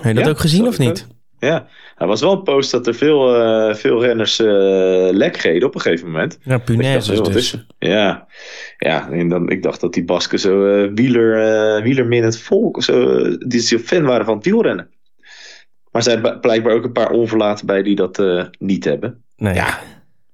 je 0.02 0.14
dat 0.14 0.30
ook 0.30 0.40
gezien 0.40 0.68
of 0.68 0.78
niet? 0.78 1.08
Ja, 1.40 1.68
er 1.98 2.08
was 2.08 2.22
wel 2.22 2.32
een 2.32 2.44
post 2.44 2.72
dat 2.72 2.88
er 2.88 2.96
veel, 2.96 3.42
uh, 3.42 3.76
veel 3.76 4.04
renners 4.04 4.40
uh, 4.40 4.48
lek 5.12 5.38
reden 5.38 5.68
op 5.68 5.76
een 5.76 5.82
gegeven 5.82 6.06
moment. 6.06 6.40
Ja, 6.44 6.58
punaises 6.58 7.22
dus. 7.22 7.66
Ja, 7.80 8.28
ja 8.78 9.12
en 9.12 9.30
dan, 9.30 9.50
ik 9.50 9.64
dacht 9.64 9.82
dat 9.82 9.94
die 9.94 10.06
Basken 10.06 10.40
zo 10.40 10.84
uh, 10.84 10.92
wieler, 10.94 12.24
het 12.24 12.40
volk, 12.40 12.84
zo, 12.84 13.22
die 13.38 13.60
zo 13.60 13.78
fan 13.78 14.04
waren 14.04 14.26
van 14.26 14.36
het 14.36 14.46
wielrennen. 14.46 14.90
Maar 15.92 16.06
er 16.06 16.22
zijn 16.22 16.40
blijkbaar 16.40 16.74
ook 16.74 16.84
een 16.84 16.92
paar 16.92 17.12
onverlaten 17.12 17.66
bij 17.66 17.84
die 17.84 17.96
dat 17.96 18.24
niet 18.60 18.84
hebben. 18.84 19.24
Ja. 19.36 19.80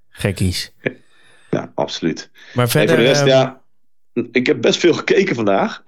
gekkies. 0.10 0.74
Ja, 1.50 1.72
absoluut. 1.75 2.30
Maar 2.54 2.70
verder... 2.70 2.96
voor 2.96 3.04
de 3.04 3.10
rest, 3.10 3.25
ja, 3.25 3.62
ik 4.31 4.48
heb 4.48 4.62
best 4.62 4.79
veel 4.79 4.93
gekeken 4.93 5.36
vandaag. 5.36 5.84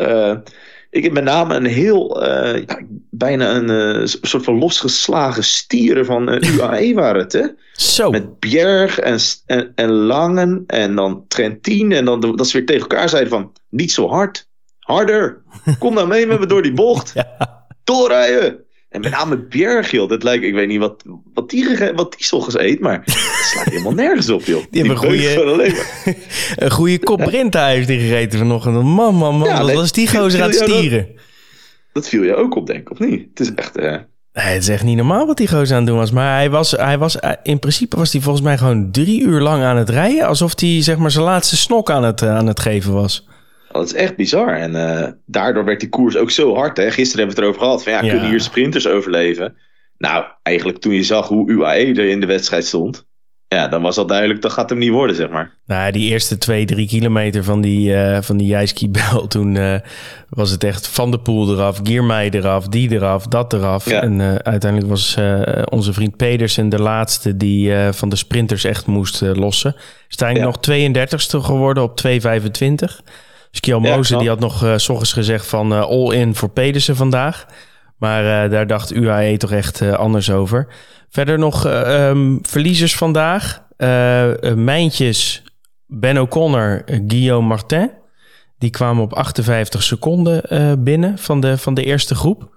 Ik 0.89 1.03
heb 1.03 1.11
met 1.11 1.23
name 1.23 1.55
een 1.55 1.65
heel, 1.65 2.23
uh, 2.23 2.63
ja, 2.65 2.79
bijna 3.09 3.55
een 3.55 3.99
uh, 3.99 4.05
soort 4.21 4.43
van 4.43 4.57
losgeslagen 4.57 5.43
stieren 5.43 6.05
van 6.05 6.29
UAE 6.53 6.93
waren 6.93 7.21
het, 7.21 7.33
hè? 7.33 7.45
Zo. 7.73 8.09
Met 8.09 8.39
Bjerg 8.39 8.99
en, 8.99 9.19
en, 9.45 9.71
en 9.75 9.91
Langen 9.91 10.63
en 10.67 10.95
dan 10.95 11.25
Trentin. 11.27 11.91
En 11.91 12.05
dan 12.05 12.19
dat 12.35 12.47
ze 12.47 12.57
weer 12.57 12.65
tegen 12.65 12.81
elkaar 12.81 13.09
zeiden 13.09 13.31
van, 13.31 13.51
niet 13.69 13.91
zo 13.91 14.07
hard, 14.07 14.47
harder. 14.79 15.41
Kom 15.79 15.93
nou 15.93 16.07
mee 16.07 16.27
met 16.27 16.39
me 16.39 16.45
door 16.45 16.61
die 16.61 16.73
bocht. 16.73 17.11
ja. 17.15 17.65
Doorrijden. 17.83 18.65
En 18.97 19.03
met 19.03 19.11
name 19.11 20.07
dat 20.07 20.23
lijkt, 20.23 20.43
ik 20.43 20.53
weet 20.53 20.67
niet 20.67 20.79
wat, 20.79 21.03
wat, 21.33 21.49
die, 21.49 21.77
wat 21.95 22.11
die 22.11 22.25
s'ochtends 22.25 22.57
eet, 22.57 22.79
maar 22.79 23.01
het 23.05 23.49
slaat 23.51 23.65
helemaal 23.65 23.93
nergens 23.93 24.29
op, 24.29 24.41
joh. 24.41 24.63
Die, 24.69 24.83
hebben 24.83 25.03
een 25.03 25.09
goede, 25.09 25.75
een 26.65 26.71
goede 26.71 26.99
kop 26.99 27.19
Brinta 27.19 27.67
heeft 27.67 27.87
die 27.87 27.99
gegeten 27.99 28.39
vanochtend. 28.39 28.75
Man, 28.83 29.15
man, 29.15 29.37
man, 29.37 29.47
ja, 29.47 29.63
wat 29.63 29.73
was 29.73 29.91
die 29.91 30.09
gozer 30.09 30.41
aan 30.41 30.49
het 30.49 30.57
stieren. 30.57 31.07
Dat, 31.07 31.23
dat, 31.93 32.07
viel 32.09 32.23
je 32.23 32.35
ook 32.35 32.55
op, 32.55 32.67
denk 32.67 32.79
ik, 32.79 32.91
of 32.91 32.99
niet? 32.99 33.25
Het 33.29 33.39
is 33.39 33.53
echt... 33.53 33.77
Uh... 33.77 33.95
Nee, 34.33 34.45
het 34.45 34.61
is 34.61 34.69
echt 34.69 34.83
niet 34.83 34.97
normaal 34.97 35.25
wat 35.25 35.37
die 35.37 35.47
gozer 35.47 35.75
aan 35.75 35.81
het 35.81 35.87
doen 35.87 35.97
was. 35.97 36.11
Maar 36.11 36.35
hij 36.35 36.49
was, 36.49 36.71
hij 36.71 36.97
was, 36.97 37.17
in 37.43 37.59
principe 37.59 37.97
was 37.97 38.11
hij 38.11 38.21
volgens 38.21 38.43
mij 38.43 38.57
gewoon 38.57 38.91
drie 38.91 39.21
uur 39.21 39.41
lang 39.41 39.63
aan 39.63 39.77
het 39.77 39.89
rijden. 39.89 40.27
Alsof 40.27 40.59
hij 40.59 40.83
zeg 40.83 40.97
maar 40.97 41.11
zijn 41.11 41.25
laatste 41.25 41.57
snok 41.57 41.89
aan 41.89 42.03
het, 42.03 42.23
aan 42.23 42.47
het 42.47 42.59
geven 42.59 42.93
was. 42.93 43.26
Dat 43.77 43.85
is 43.85 43.93
echt 43.93 44.15
bizar. 44.15 44.53
En 44.53 44.75
uh, 44.75 45.07
daardoor 45.25 45.65
werd 45.65 45.79
die 45.79 45.89
koers 45.89 46.17
ook 46.17 46.31
zo 46.31 46.55
hard. 46.55 46.77
Hè? 46.77 46.91
Gisteren 46.91 47.25
hebben 47.25 47.35
we 47.35 47.41
het 47.41 47.55
erover 47.57 47.61
gehad. 47.61 47.83
Van, 47.83 47.91
ja, 47.93 48.03
ja, 48.03 48.09
kunnen 48.11 48.29
hier 48.29 48.41
sprinters 48.41 48.87
overleven? 48.87 49.55
Nou, 49.97 50.25
eigenlijk 50.43 50.77
toen 50.77 50.93
je 50.93 51.03
zag 51.03 51.27
hoe 51.27 51.49
UAE 51.49 51.93
er 51.93 52.09
in 52.09 52.19
de 52.19 52.25
wedstrijd 52.25 52.65
stond. 52.65 53.05
Ja, 53.49 53.67
dan 53.67 53.81
was 53.81 53.97
al 53.97 54.05
duidelijk, 54.05 54.41
dat 54.41 54.51
gaat 54.51 54.69
hem 54.69 54.79
niet 54.79 54.91
worden, 54.91 55.15
zeg 55.15 55.29
maar. 55.29 55.53
Nou, 55.65 55.91
die 55.91 56.09
eerste 56.09 56.37
twee, 56.37 56.65
drie 56.65 56.87
kilometer 56.87 57.43
van 57.43 57.61
die, 57.61 57.89
uh, 57.89 58.17
van 58.21 58.37
die 58.37 58.47
Jijski-bel... 58.47 59.27
toen 59.37 59.55
uh, 59.55 59.75
was 60.29 60.51
het 60.51 60.63
echt 60.63 60.87
Van 60.87 61.11
de 61.11 61.19
Poel 61.19 61.53
eraf, 61.53 61.79
Giermij 61.83 62.29
eraf, 62.29 62.67
die 62.67 62.91
eraf, 62.91 63.27
dat 63.27 63.53
eraf. 63.53 63.89
Ja. 63.89 64.01
En 64.01 64.19
uh, 64.19 64.35
uiteindelijk 64.35 64.91
was 64.91 65.17
onze 65.69 65.93
vriend 65.93 66.17
Pedersen 66.17 66.69
de 66.69 66.81
laatste... 66.81 67.37
die 67.37 67.73
van 67.91 68.09
de 68.09 68.15
sprinters 68.15 68.63
echt 68.63 68.85
moest 68.85 69.21
lossen. 69.21 69.75
Is 70.09 70.17
ja. 70.17 70.31
nog 70.31 70.57
32ste 70.71 71.45
geworden 71.45 71.83
op 71.83 72.01
2,25. 72.07 72.09
Skiel 73.57 73.79
Moze 73.79 74.17
die 74.17 74.27
had 74.27 74.39
nog 74.39 74.63
uh, 74.63 74.73
s 74.75 74.89
ochtends 74.89 75.13
gezegd 75.13 75.47
van 75.47 75.73
uh, 75.73 75.81
all 75.81 76.13
in 76.13 76.35
voor 76.35 76.49
Pedersen 76.49 76.95
vandaag. 76.95 77.45
Maar 77.97 78.45
uh, 78.45 78.51
daar 78.51 78.67
dacht 78.67 78.93
UAE 78.93 79.37
toch 79.37 79.51
echt 79.51 79.81
anders 79.81 80.31
over. 80.31 80.67
Verder 81.09 81.39
nog 81.39 81.65
um, 81.65 82.39
verliezers 82.41 82.95
vandaag. 82.95 83.65
Mijntjes, 84.55 85.43
Ben 85.85 86.17
O'Connor, 86.17 86.83
Guillaume 86.85 87.47
Martin. 87.47 87.91
Die 88.57 88.69
kwamen 88.69 89.03
op 89.03 89.13
58 89.13 89.83
seconden 89.83 90.43
binnen 90.83 91.17
van 91.17 91.39
de, 91.39 91.57
van 91.57 91.73
de 91.73 91.83
eerste 91.83 92.15
groep. 92.15 92.49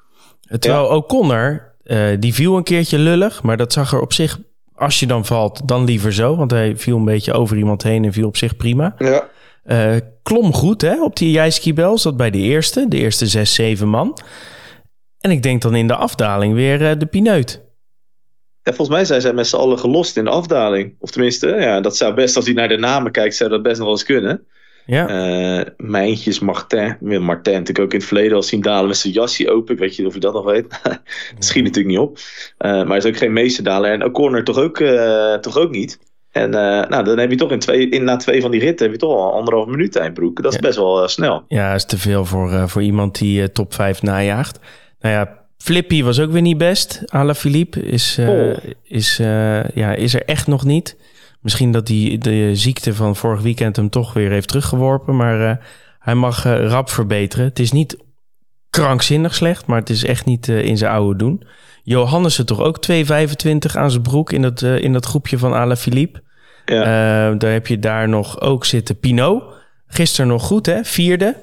Terwijl 0.59 0.85
ja. 0.85 0.95
O'Connor, 0.95 1.75
die 2.19 2.35
viel 2.35 2.57
een 2.57 2.63
keertje 2.63 2.99
lullig. 2.99 3.43
Maar 3.43 3.57
dat 3.57 3.73
zag 3.73 3.93
er 3.93 4.01
op 4.01 4.13
zich, 4.13 4.39
als 4.75 5.01
je 5.01 5.07
dan 5.07 5.25
valt, 5.25 5.69
dan 5.69 5.85
liever 5.85 6.13
zo. 6.13 6.37
Want 6.37 6.51
hij 6.51 6.77
viel 6.77 6.97
een 6.97 7.05
beetje 7.05 7.33
over 7.33 7.57
iemand 7.57 7.83
heen 7.83 8.05
en 8.05 8.13
viel 8.13 8.27
op 8.27 8.37
zich 8.37 8.57
prima. 8.57 8.95
Ja. 8.99 9.29
Uh, 9.73 9.97
klom 10.23 10.53
goed 10.53 10.81
hè, 10.81 11.03
op 11.03 11.17
die 11.17 11.31
Jijski-bel. 11.31 11.99
Zat 11.99 12.17
bij 12.17 12.31
de 12.31 12.39
eerste, 12.39 12.89
de 12.89 12.97
eerste 12.97 13.27
zes, 13.27 13.55
zeven 13.55 13.89
man. 13.89 14.19
En 15.21 15.31
ik 15.31 15.43
denk 15.43 15.63
dan 15.63 15.75
in 15.75 15.87
de 15.87 15.95
afdaling 15.95 16.55
weer 16.55 16.81
uh, 16.81 16.91
de 16.99 17.07
pineut. 17.07 17.69
Ja, 18.63 18.73
volgens 18.73 18.97
mij 18.97 19.05
zijn 19.05 19.21
zij 19.21 19.33
met 19.33 19.47
z'n 19.47 19.57
allen 19.57 19.79
gelost 19.79 20.17
in 20.17 20.25
de 20.25 20.31
afdaling. 20.31 20.95
Of 20.99 21.11
tenminste, 21.11 21.49
ja, 21.49 21.81
dat 21.81 21.97
zou 21.97 22.15
best, 22.15 22.37
als 22.37 22.45
hij 22.45 22.55
naar 22.55 22.69
de 22.69 22.77
namen 22.77 23.13
kijkt, 23.13 23.37
zou 23.37 23.51
dat 23.51 23.63
best 23.63 23.77
nog 23.77 23.85
wel 23.85 23.95
eens 23.97 24.05
kunnen. 24.05 24.47
Ja. 24.87 25.09
Uh, 25.59 25.67
Mijntjes, 25.77 26.39
Martin. 26.39 26.97
Martin 27.01 27.53
natuurlijk 27.53 27.79
ook 27.79 27.93
in 27.93 27.99
het 27.99 28.09
verleden 28.09 28.37
al 28.37 28.43
zien 28.43 28.61
dalen 28.61 28.89
met 28.89 28.97
zijn 28.97 29.13
jasje 29.13 29.51
open. 29.51 29.75
Ik 29.75 29.81
weet 29.81 29.99
niet 29.99 30.07
of 30.07 30.15
je 30.15 30.21
dat 30.21 30.33
nog 30.33 30.45
weet. 30.45 30.69
dat 31.35 31.45
schiet 31.45 31.65
natuurlijk 31.65 31.95
niet 31.95 32.09
op. 32.09 32.17
Uh, 32.17 32.71
maar 32.71 32.87
hij 32.87 32.97
is 32.97 33.07
ook 33.07 33.17
geen 33.17 33.33
meesterdaler. 33.33 33.93
En 33.93 34.05
O'Connor 34.05 34.45
toch 34.45 34.59
ook, 34.59 34.81
uh, 34.81 35.35
toch 35.35 35.57
ook 35.57 35.71
niet. 35.71 35.99
En 36.31 36.47
uh, 36.47 36.89
nou, 36.89 37.05
dan 37.05 37.19
heb 37.19 37.31
je 37.31 37.37
toch 37.37 37.51
in 37.51 37.59
twee, 37.59 37.89
in, 37.89 38.05
na 38.05 38.17
twee 38.17 38.41
van 38.41 38.51
die 38.51 38.61
ritten 38.61 38.87
heb 38.87 38.95
je 38.95 39.01
toch 39.01 39.13
al 39.13 39.33
anderhalf 39.33 39.67
minuut 39.67 39.97
eindbroek. 39.97 40.43
Dat 40.43 40.53
is 40.53 40.59
best 40.59 40.77
wel 40.77 41.03
uh, 41.03 41.09
snel. 41.09 41.45
Ja, 41.49 41.67
dat 41.67 41.77
is 41.77 41.85
te 41.85 41.99
veel 41.99 42.25
voor, 42.25 42.53
uh, 42.53 42.67
voor 42.67 42.83
iemand 42.83 43.19
die 43.19 43.53
top 43.53 43.75
5 43.75 44.03
najaagt. 44.03 44.59
Nou 45.01 45.15
ja, 45.15 45.39
Flippy 45.57 46.03
was 46.03 46.21
ook 46.21 46.31
weer 46.31 46.43
niet 46.43 46.59
best. 46.59 47.03
Ala 47.07 47.35
Philippe 47.35 47.83
is, 47.83 48.19
oh. 48.21 48.57
is, 48.83 49.17
ja, 49.75 49.95
is 49.95 50.15
er 50.15 50.25
echt 50.25 50.47
nog 50.47 50.65
niet. 50.65 50.97
Misschien 51.41 51.73
dat 51.73 51.87
die, 51.87 52.19
de 52.19 52.51
ziekte 52.57 52.95
van 52.95 53.17
vorig 53.17 53.41
weekend 53.41 53.77
hem 53.77 53.91
toch 53.91 54.13
weer 54.13 54.31
heeft 54.31 54.49
teruggeworpen. 54.49 55.17
Maar 55.17 55.67
hij 55.99 56.15
mag 56.15 56.45
rap 56.45 56.91
verbeteren. 56.91 57.45
Het 57.45 57.59
is 57.59 57.73
niet 57.73 57.97
krankzinnig 58.71 59.35
slecht, 59.35 59.67
maar 59.67 59.79
het 59.79 59.91
is 59.91 60.05
echt 60.05 60.25
niet 60.25 60.49
in 60.49 60.77
zijn 60.77 60.93
oude 60.93 61.19
doen. 61.19 61.43
Johannessen 61.83 62.47
toch 62.47 62.61
ook 62.61 62.79
2,25 62.91 63.77
aan 63.77 63.91
zijn 63.91 64.03
broek 64.03 64.33
in 64.33 64.43
dat, 64.43 64.63
uh, 64.63 64.79
in 64.79 64.93
dat 64.93 65.07
groepje 65.07 65.39
van 65.39 65.55
Ala 65.55 65.77
Philippe. 65.77 66.23
Ja. 66.65 66.81
Uh, 66.81 67.39
daar 67.39 67.53
heb 67.53 67.67
je 67.67 67.79
daar 67.79 68.09
nog 68.09 68.41
ook 68.41 68.65
zitten 68.65 68.99
Pinot. 68.99 69.43
Gisteren 69.87 70.31
nog 70.31 70.43
goed, 70.43 70.67
hè? 70.67 70.85
Vierde. 70.85 71.37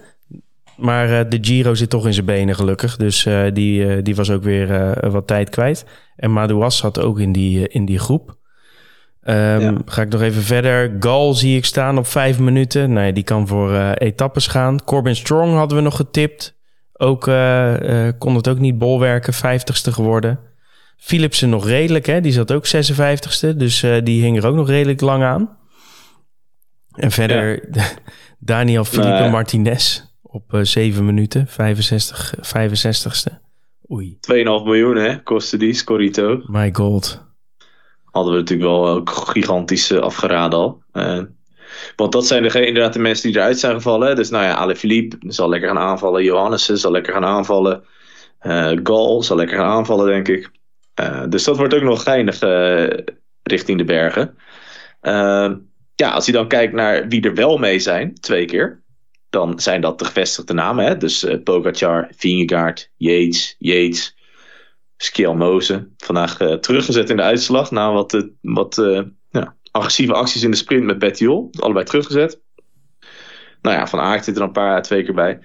Maar 0.77 1.10
uh, 1.10 1.20
de 1.29 1.38
Giro 1.41 1.74
zit 1.74 1.89
toch 1.89 2.06
in 2.06 2.13
zijn 2.13 2.25
benen, 2.25 2.56
gelukkig. 2.56 2.98
Dus 2.98 3.27
die, 3.53 4.01
die 4.01 4.15
was 4.15 4.29
ook 4.29 4.44
weer 4.44 4.98
wat 5.12 5.27
tijd 5.27 5.50
kwijt. 5.50 5.86
En 6.15 6.32
Madouas 6.32 6.77
zat 6.77 7.00
ook 7.00 7.20
in 7.20 7.32
die, 7.32 7.67
in 7.67 7.86
die 7.86 8.00
groep. 8.00 8.36
Um, 9.24 9.36
ja. 9.60 9.74
Ga 9.86 10.01
ik 10.01 10.10
nog 10.10 10.22
even 10.22 10.41
verder. 10.41 10.96
Gal 11.00 11.34
zie 11.34 11.58
ik 11.58 11.65
staan 11.65 11.98
op 11.98 12.08
vijf 12.08 12.39
minuten. 12.39 12.94
Nee, 12.94 13.13
die 13.13 13.24
kan 13.24 13.48
voor 13.48 13.94
etappes 13.94 14.48
gaan. 14.48 14.84
Corbin 14.84 15.15
Strong 15.15 15.53
hadden 15.53 15.77
we 15.77 15.84
nog 15.84 15.96
getipt. 15.96 16.56
Ook 16.98 17.27
uh, 17.27 17.80
uh, 17.80 18.12
kon 18.18 18.36
het 18.36 18.48
ook 18.48 18.60
niet 18.60 18.77
bolwerken, 18.77 19.34
50ste 19.34 19.92
geworden. 19.92 20.39
Philipsen 20.98 21.50
nog 21.50 21.68
redelijk, 21.68 22.06
hè? 22.06 22.22
die 22.22 22.32
zat 22.32 22.51
ook 22.51 22.66
56ste. 22.68 23.56
Dus 23.56 23.84
uh, 23.84 23.98
die 24.04 24.24
hing 24.24 24.38
er 24.38 24.48
ook 24.48 24.56
nog 24.56 24.68
redelijk 24.68 25.01
lang 25.01 25.24
aan. 25.24 25.58
En 26.92 27.12
verder 27.12 27.70
ja. 27.72 27.86
Daniel 28.39 28.86
Felipe 28.86 29.20
nee. 29.20 29.30
Martinez 29.30 30.01
op 30.22 30.60
7 30.62 31.06
minuten, 31.06 31.48
65, 31.48 32.34
65ste. 32.36 33.34
Oei. 33.92 34.18
2,5 34.32 34.44
miljoen 34.44 34.96
hè, 34.96 35.24
kostte 35.24 35.58
die, 35.58 35.74
Scorito. 35.74 36.42
My 36.48 36.70
god. 36.74 37.25
Hadden 38.04 38.34
we 38.34 38.39
natuurlijk 38.39 38.70
wel 38.70 38.88
ook 38.88 39.10
gigantisch 39.10 39.92
afgeraden 39.92 40.60
al. 40.60 40.82
Want 41.98 42.12
dat 42.12 42.27
zijn 42.27 42.44
de, 42.44 42.66
inderdaad 42.66 42.94
de 42.94 43.00
mensen 43.00 43.32
die 43.32 43.39
eruit 43.39 43.60
zijn 43.60 43.75
gevallen. 43.75 44.16
Dus 44.16 44.30
nou 44.30 44.44
ja, 44.44 44.54
Ale 44.54 44.75
Philippe 44.75 45.18
zal 45.20 45.50
lekker 45.50 45.70
gaan 45.70 45.77
aanvallen. 45.77 46.24
Johannessen 46.24 46.77
zal 46.77 46.92
lekker 46.92 47.13
gaan 47.13 47.25
aanvallen. 47.25 47.84
Uh, 48.42 48.72
Gal 48.84 49.24
zal 49.24 49.38
lekker 49.38 49.58
gaan 49.58 49.70
aanvallen, 49.70 50.06
denk 50.06 50.27
ik. 50.27 50.51
Uh, 51.00 51.24
dus 51.30 51.44
dat 51.44 51.58
wordt 51.58 51.74
ook 51.74 51.82
nog 51.82 52.04
geinig 52.04 52.42
uh, 52.42 52.88
richting 53.44 53.77
de 53.77 53.84
bergen. 53.84 54.38
ja, 55.96 56.12
als 56.12 56.25
je 56.25 56.32
dan 56.32 56.48
kijkt 56.48 56.74
naar 56.74 57.08
wie 57.08 57.22
er 57.22 57.34
wel 57.34 57.58
mee 57.58 57.80
zijn, 57.80 58.13
twee 58.13 58.46
keer. 58.46 58.84
Dan 59.30 59.60
zijn 59.60 59.82
dat 59.82 60.00
de 60.00 60.06
gevestigde 60.06 60.54
namen. 60.54 60.86
Hè? 60.86 60.98
Dus 60.98 61.24
uh, 61.24 61.44
Pogacar, 61.44 62.10
Yates, 62.98 63.56
Yates, 63.58 64.18
Skjelmoze. 64.98 65.89
Vandaag 65.98 66.38
teruggezet 66.60 67.10
in 67.10 67.18
de 67.18 67.24
uitslag 67.24 67.72
na 67.72 67.94
wat, 67.94 68.27
wat 68.42 68.77
agressieve 69.71 70.13
acties 70.13 70.43
in 70.43 70.51
de 70.51 70.57
sprint 70.57 70.86
met 70.86 71.00
Bettiol. 71.00 71.50
Allebei 71.59 71.86
teruggezet. 71.86 72.41
Nou 73.62 73.75
ja, 73.75 73.88
Van 73.88 74.00
Aert 74.00 74.24
zit 74.24 74.36
er 74.36 74.41
een 74.41 74.51
paar 74.51 74.81
twee 74.81 75.03
keer 75.03 75.13
bij. 75.13 75.39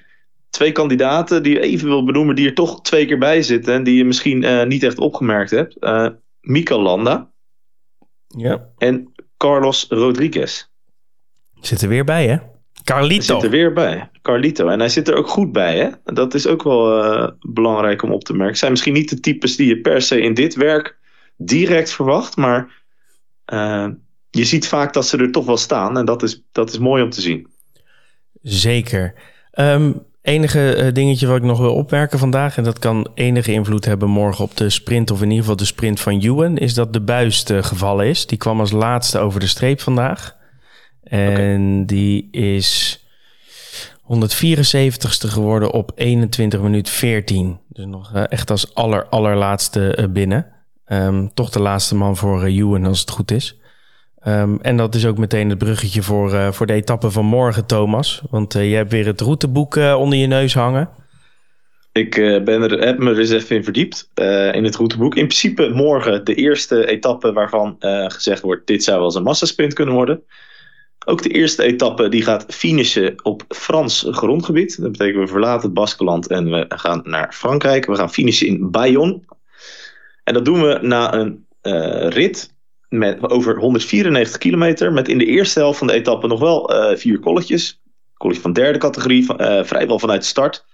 Twee 0.50 0.72
kandidaten 0.72 1.42
die 1.42 1.52
je 1.52 1.60
even 1.60 1.88
wil 1.88 2.04
benoemen, 2.04 2.34
die 2.34 2.46
er 2.48 2.54
toch 2.54 2.80
twee 2.80 3.06
keer 3.06 3.18
bij 3.18 3.42
zitten. 3.42 3.74
En 3.74 3.82
die 3.82 3.96
je 3.96 4.04
misschien 4.04 4.42
uh, 4.42 4.64
niet 4.64 4.82
echt 4.82 4.98
opgemerkt 4.98 5.50
hebt. 5.50 5.76
Uh, 5.80 6.08
Mika 6.40 6.78
Landa. 6.78 7.30
Ja. 8.26 8.68
En 8.78 9.12
Carlos 9.36 9.86
Rodriguez. 9.88 10.66
Zit 11.60 11.82
er 11.82 11.88
weer 11.88 12.04
bij, 12.04 12.26
hè? 12.26 12.36
Carlito. 12.84 13.34
zit 13.34 13.42
er 13.42 13.50
weer 13.50 13.72
bij. 13.72 14.10
Carlito. 14.22 14.68
En 14.68 14.78
hij 14.78 14.88
zit 14.88 15.08
er 15.08 15.14
ook 15.14 15.28
goed 15.28 15.52
bij. 15.52 15.78
Hè? 15.78 16.14
Dat 16.14 16.34
is 16.34 16.46
ook 16.46 16.62
wel 16.62 17.04
uh, 17.04 17.28
belangrijk 17.40 18.02
om 18.02 18.12
op 18.12 18.24
te 18.24 18.34
merken. 18.34 18.56
Zijn 18.56 18.70
misschien 18.70 18.92
niet 18.92 19.08
de 19.08 19.20
types 19.20 19.56
die 19.56 19.66
je 19.66 19.80
per 19.80 20.02
se 20.02 20.20
in 20.20 20.34
dit 20.34 20.54
werk 20.54 20.98
direct 21.36 21.90
verwacht. 21.90 22.36
Maar 22.36 22.82
uh, 23.52 23.88
je 24.32 24.44
ziet 24.44 24.68
vaak 24.68 24.92
dat 24.92 25.06
ze 25.06 25.16
er 25.16 25.30
toch 25.30 25.46
wel 25.46 25.56
staan. 25.56 25.98
En 25.98 26.04
dat 26.04 26.22
is, 26.22 26.42
dat 26.52 26.70
is 26.70 26.78
mooi 26.78 27.02
om 27.02 27.10
te 27.10 27.20
zien. 27.20 27.48
Zeker. 28.42 29.14
Um, 29.54 30.02
enige 30.22 30.76
uh, 30.76 30.92
dingetje 30.92 31.26
wat 31.26 31.36
ik 31.36 31.42
nog 31.42 31.58
wil 31.58 31.74
opmerken 31.74 32.18
vandaag, 32.18 32.56
en 32.56 32.64
dat 32.64 32.78
kan 32.78 33.10
enige 33.14 33.52
invloed 33.52 33.84
hebben 33.84 34.08
morgen 34.08 34.44
op 34.44 34.56
de 34.56 34.70
sprint, 34.70 35.10
of 35.10 35.18
in 35.18 35.28
ieder 35.28 35.40
geval 35.40 35.56
de 35.56 35.64
sprint 35.64 36.00
van 36.00 36.20
Ewan, 36.20 36.58
is 36.58 36.74
dat 36.74 36.92
de 36.92 37.00
buist 37.00 37.50
uh, 37.50 37.62
gevallen 37.62 38.06
is. 38.06 38.26
Die 38.26 38.38
kwam 38.38 38.60
als 38.60 38.70
laatste 38.70 39.18
over 39.18 39.40
de 39.40 39.46
streep 39.46 39.80
vandaag. 39.80 40.36
En 41.02 41.72
okay. 41.72 41.84
die 41.84 42.28
is 42.30 43.00
174ste 44.02 45.28
geworden 45.28 45.72
op 45.72 45.92
21 45.94 46.60
minuut 46.60 46.90
14. 46.90 47.58
Dus 47.68 47.86
nog 47.86 48.14
uh, 48.14 48.22
echt 48.28 48.50
als 48.50 48.74
aller, 48.74 49.06
allerlaatste 49.06 50.08
binnen. 50.12 50.46
Um, 50.86 51.34
toch 51.34 51.50
de 51.50 51.60
laatste 51.60 51.94
man 51.94 52.16
voor 52.16 52.44
Ewan 52.44 52.86
als 52.86 53.00
het 53.00 53.10
goed 53.10 53.30
is. 53.30 53.56
Um, 54.26 54.58
en 54.60 54.76
dat 54.76 54.94
is 54.94 55.06
ook 55.06 55.18
meteen 55.18 55.48
het 55.48 55.58
bruggetje 55.58 56.02
voor, 56.02 56.32
uh, 56.32 56.52
voor 56.52 56.66
de 56.66 56.72
etappe 56.72 57.10
van 57.10 57.24
morgen, 57.24 57.66
Thomas. 57.66 58.22
Want 58.30 58.54
uh, 58.54 58.70
je 58.70 58.76
hebt 58.76 58.92
weer 58.92 59.06
het 59.06 59.20
routeboek 59.20 59.76
uh, 59.76 59.94
onder 59.98 60.18
je 60.18 60.26
neus 60.26 60.54
hangen. 60.54 60.88
Ik 61.92 62.14
ben 62.44 62.62
er, 62.62 62.78
heb 62.78 62.98
me 62.98 63.10
er 63.10 63.18
eens 63.18 63.30
even 63.30 63.56
in 63.56 63.64
verdiept 63.64 64.10
in 64.54 64.64
het 64.64 64.76
routeboek. 64.76 65.14
In 65.14 65.26
principe 65.26 65.68
morgen 65.68 66.24
de 66.24 66.34
eerste 66.34 66.86
etappe 66.86 67.32
waarvan 67.32 67.76
gezegd 68.06 68.40
wordt... 68.40 68.66
dit 68.66 68.84
zou 68.84 68.96
wel 68.96 69.06
eens 69.06 69.14
een 69.14 69.22
massasprint 69.22 69.72
kunnen 69.72 69.94
worden. 69.94 70.22
Ook 71.04 71.22
de 71.22 71.28
eerste 71.28 71.62
etappe 71.62 72.08
die 72.08 72.22
gaat 72.22 72.44
finishen 72.48 73.24
op 73.24 73.44
Frans 73.48 74.06
grondgebied. 74.10 74.80
Dat 74.80 74.92
betekent 74.92 75.18
we 75.24 75.26
verlaten 75.26 75.62
het 75.62 75.74
Baskeland 75.74 76.26
en 76.26 76.50
we 76.50 76.64
gaan 76.68 77.00
naar 77.04 77.32
Frankrijk. 77.32 77.86
We 77.86 77.96
gaan 77.96 78.12
finishen 78.12 78.46
in 78.46 78.70
Bayonne. 78.70 79.20
En 80.24 80.34
dat 80.34 80.44
doen 80.44 80.62
we 80.62 80.78
na 80.82 81.14
een 81.14 81.46
rit 82.08 82.54
met 82.92 83.30
over 83.30 83.58
194 83.58 84.38
kilometer. 84.38 84.92
Met 84.92 85.08
in 85.08 85.18
de 85.18 85.24
eerste 85.24 85.58
helft 85.58 85.78
van 85.78 85.86
de 85.86 85.92
etappe 85.92 86.26
nog 86.26 86.40
wel 86.40 86.72
uh, 86.72 86.96
vier 86.96 87.18
kolletjes. 87.18 87.80
Kolletje 88.14 88.42
van 88.42 88.52
derde 88.52 88.78
categorie, 88.78 89.22
uh, 89.22 89.64
vrijwel 89.64 89.98
vanuit 89.98 90.24
start. 90.24 90.64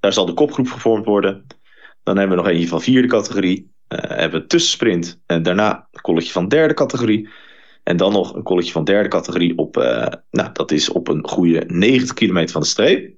Daar 0.00 0.12
zal 0.12 0.26
de 0.26 0.34
kopgroep 0.34 0.68
gevormd 0.68 1.04
worden. 1.04 1.46
Dan 2.02 2.16
hebben 2.18 2.36
we 2.36 2.42
nog 2.42 2.52
eentje 2.52 2.68
van 2.68 2.82
vierde 2.82 3.08
categorie. 3.08 3.72
Uh, 3.88 3.98
hebben 3.98 4.40
we 4.40 4.46
tussensprint. 4.46 5.20
En 5.26 5.42
daarna 5.42 5.88
een 5.92 6.00
kolletje 6.00 6.32
van 6.32 6.48
derde 6.48 6.74
categorie. 6.74 7.28
En 7.82 7.96
dan 7.96 8.12
nog 8.12 8.34
een 8.34 8.42
kolletje 8.42 8.72
van 8.72 8.84
derde 8.84 9.08
categorie 9.08 9.58
op, 9.58 9.76
nou, 10.30 10.52
dat 10.52 10.70
is 10.70 10.88
op 10.88 11.08
een 11.08 11.28
goede 11.28 11.64
90 11.66 12.14
kilometer 12.14 12.52
van 12.52 12.60
de 12.60 12.66
streep. 12.66 13.16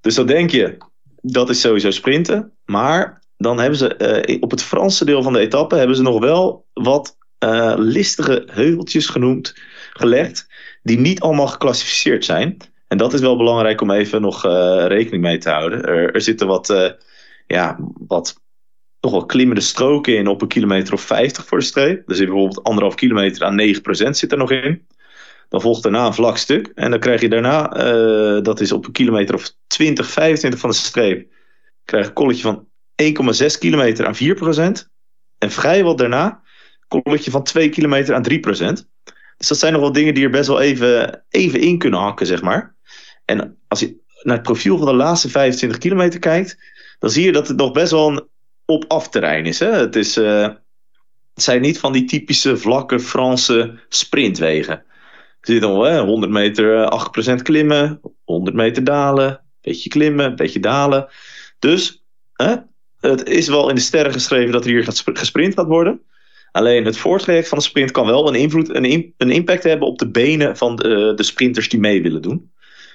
Dus 0.00 0.14
dan 0.14 0.26
denk 0.26 0.50
je, 0.50 0.76
dat 1.22 1.50
is 1.50 1.60
sowieso 1.60 1.90
sprinten. 1.90 2.52
Maar 2.64 3.22
dan 3.36 3.58
hebben 3.58 3.78
ze 3.78 4.38
op 4.40 4.50
het 4.50 4.62
Franse 4.62 5.04
deel 5.04 5.22
van 5.22 5.32
de 5.32 5.38
etappe 5.38 5.76
hebben 5.76 5.96
ze 5.96 6.02
nog 6.02 6.18
wel 6.18 6.66
wat 6.72 7.15
uh, 7.44 7.74
listige 7.76 8.48
heuveltjes 8.52 9.06
genoemd, 9.06 9.54
gelegd, 9.92 10.46
die 10.82 10.98
niet 10.98 11.20
allemaal 11.20 11.46
geclassificeerd 11.46 12.24
zijn. 12.24 12.56
En 12.88 12.98
dat 12.98 13.12
is 13.12 13.20
wel 13.20 13.36
belangrijk 13.36 13.80
om 13.80 13.90
even 13.90 14.20
nog 14.20 14.46
uh, 14.46 14.84
rekening 14.86 15.22
mee 15.22 15.38
te 15.38 15.50
houden. 15.50 15.84
Er, 15.84 16.14
er 16.14 16.20
zitten 16.20 16.46
wat, 16.46 16.70
uh, 16.70 16.90
ja, 17.46 17.78
wat 18.06 18.40
toch 19.00 19.10
wel 19.10 19.26
klimmende 19.26 19.60
stroken 19.60 20.16
in 20.16 20.26
op 20.26 20.42
een 20.42 20.48
kilometer 20.48 20.94
of 20.94 21.00
50 21.00 21.46
voor 21.46 21.58
de 21.58 21.64
streep. 21.64 22.06
Dus 22.06 22.18
bijvoorbeeld 22.18 22.62
anderhalf 22.62 22.94
kilometer 22.94 23.44
aan 23.44 23.60
9% 23.60 24.10
zit 24.10 24.32
er 24.32 24.38
nog 24.38 24.50
in. 24.50 24.86
Dan 25.48 25.60
volgt 25.60 25.82
daarna 25.82 26.06
een 26.06 26.14
vlak 26.14 26.36
stuk. 26.36 26.72
En 26.74 26.90
dan 26.90 27.00
krijg 27.00 27.20
je 27.20 27.28
daarna, 27.28 27.68
dat 28.40 28.60
is 28.60 28.72
op 28.72 28.86
een 28.86 28.92
kilometer 28.92 29.34
of 29.34 29.52
20, 29.66 30.10
25 30.10 30.60
van 30.60 30.70
de 30.70 30.76
streep, 30.76 31.32
krijg 31.84 32.02
je 32.02 32.08
een 32.08 32.14
kolletje 32.14 32.42
van 32.42 32.66
1,6 33.02 33.58
kilometer 33.58 34.06
aan 34.06 34.82
4%. 34.84 34.88
En 35.38 35.50
vrijwel 35.50 35.96
daarna 35.96 36.42
kolletje 36.88 37.30
van 37.30 37.42
2 37.42 37.68
kilometer 37.68 38.14
aan 38.14 38.30
3% 38.30 38.36
Dus 39.36 39.48
dat 39.48 39.58
zijn 39.58 39.72
nog 39.72 39.82
wel 39.82 39.92
dingen 39.92 40.14
die 40.14 40.24
er 40.24 40.30
best 40.30 40.48
wel 40.48 40.60
even, 40.60 41.24
even 41.28 41.60
in 41.60 41.78
kunnen 41.78 42.00
hakken, 42.00 42.26
zeg 42.26 42.42
maar. 42.42 42.74
En 43.24 43.58
als 43.68 43.80
je 43.80 43.96
naar 44.22 44.36
het 44.36 44.44
profiel 44.44 44.76
van 44.76 44.86
de 44.86 44.94
laatste 44.94 45.28
25 45.28 45.78
kilometer 45.78 46.20
kijkt, 46.20 46.58
dan 46.98 47.10
zie 47.10 47.24
je 47.24 47.32
dat 47.32 47.48
het 47.48 47.56
nog 47.56 47.72
best 47.72 47.90
wel 47.90 48.08
een 48.08 48.28
op-af 48.64 49.08
terrein 49.08 49.46
is. 49.46 49.58
Hè? 49.58 49.70
Het, 49.70 49.96
is 49.96 50.16
uh, 50.16 50.42
het 51.34 51.44
zijn 51.44 51.60
niet 51.60 51.78
van 51.78 51.92
die 51.92 52.04
typische 52.04 52.56
vlakke 52.56 53.00
Franse 53.00 53.78
sprintwegen. 53.88 54.74
Er 55.40 55.52
zit 55.52 55.60
nog 55.60 55.86
hè, 55.86 56.00
100 56.00 56.32
meter 56.32 56.92
8% 57.38 57.42
klimmen, 57.42 58.00
100 58.24 58.56
meter 58.56 58.84
dalen, 58.84 59.40
beetje 59.60 59.88
klimmen, 59.88 60.36
beetje 60.36 60.60
dalen. 60.60 61.08
Dus 61.58 62.04
hè, 62.32 62.54
het 63.00 63.28
is 63.28 63.48
wel 63.48 63.68
in 63.68 63.74
de 63.74 63.80
sterren 63.80 64.12
geschreven 64.12 64.52
dat 64.52 64.64
er 64.64 64.70
hier 64.70 64.86
gesprint 65.04 65.54
gaat 65.54 65.66
worden. 65.66 66.02
Alleen 66.56 66.84
het 66.84 66.96
voortraject 66.96 67.48
van 67.48 67.58
de 67.58 67.64
sprint 67.64 67.90
kan 67.90 68.06
wel 68.06 68.28
een, 68.28 68.34
invloed, 68.34 68.74
een, 68.74 69.14
een 69.16 69.30
impact 69.30 69.62
hebben 69.62 69.88
op 69.88 69.98
de 69.98 70.10
benen 70.10 70.56
van 70.56 70.76
de, 70.76 71.12
de, 71.16 71.22
sprinters 71.22 71.68
die 71.68 71.80
mee 71.80 72.02
willen 72.02 72.22
doen. 72.22 72.52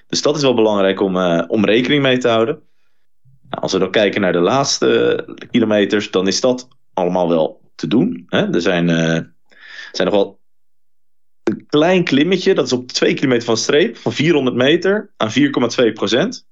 Dus 0.08 0.22
dat 0.22 0.36
is 0.36 0.42
wel 0.42 0.54
belangrijk 0.54 1.02
om, 1.02 1.16
uh, 1.16 1.44
om 1.48 1.66
rekening 1.66 2.02
mee 2.02 2.18
te 2.18 2.28
houden. 2.28 2.62
Nou, 3.50 3.62
als 3.62 3.74
we 3.74 3.80
dan 3.80 3.92
kijken 3.92 4.22
naar 4.22 4.32
de 4.32 4.40
laatste 4.40 5.38
kilometers, 5.52 6.12
dan 6.12 6.28
is 6.28 6.42
dat 6.42 6.68
allemaal 6.94 7.30
wel 7.30 7.62
te 7.76 7.88
doen. 7.88 8.26
Hè? 8.28 8.54
Er 8.54 8.62
zijn, 8.62 8.90
uh, 8.90 9.20
zijn 9.92 10.08
nog 10.08 10.14
wel 10.14 10.40
een 11.44 11.66
klein 11.68 12.04
klimmetje, 12.04 12.54
dat 12.54 12.66
is 12.66 12.74
op 12.74 12.88
2 12.88 13.14
kilometer 13.14 13.46
van 13.46 13.58
streep, 13.58 13.98
van 13.98 14.14
400 14.14 14.56
meter 14.56 15.14
aan 15.18 15.32
4,2 15.32 15.94
procent. 15.94 16.48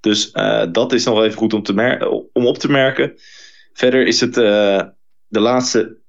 Dus 0.00 0.32
dat 0.72 0.92
is 0.92 1.04
nog 1.04 1.22
even 1.22 1.38
goed 1.38 1.52
om, 1.52 1.62
te 1.62 2.28
om 2.32 2.46
op 2.46 2.58
te 2.58 2.70
merken. 2.70 3.14
Verder 3.72 4.06
is 4.06 4.20
het 4.20 4.34
de 4.34 5.40
laatste 5.40 6.02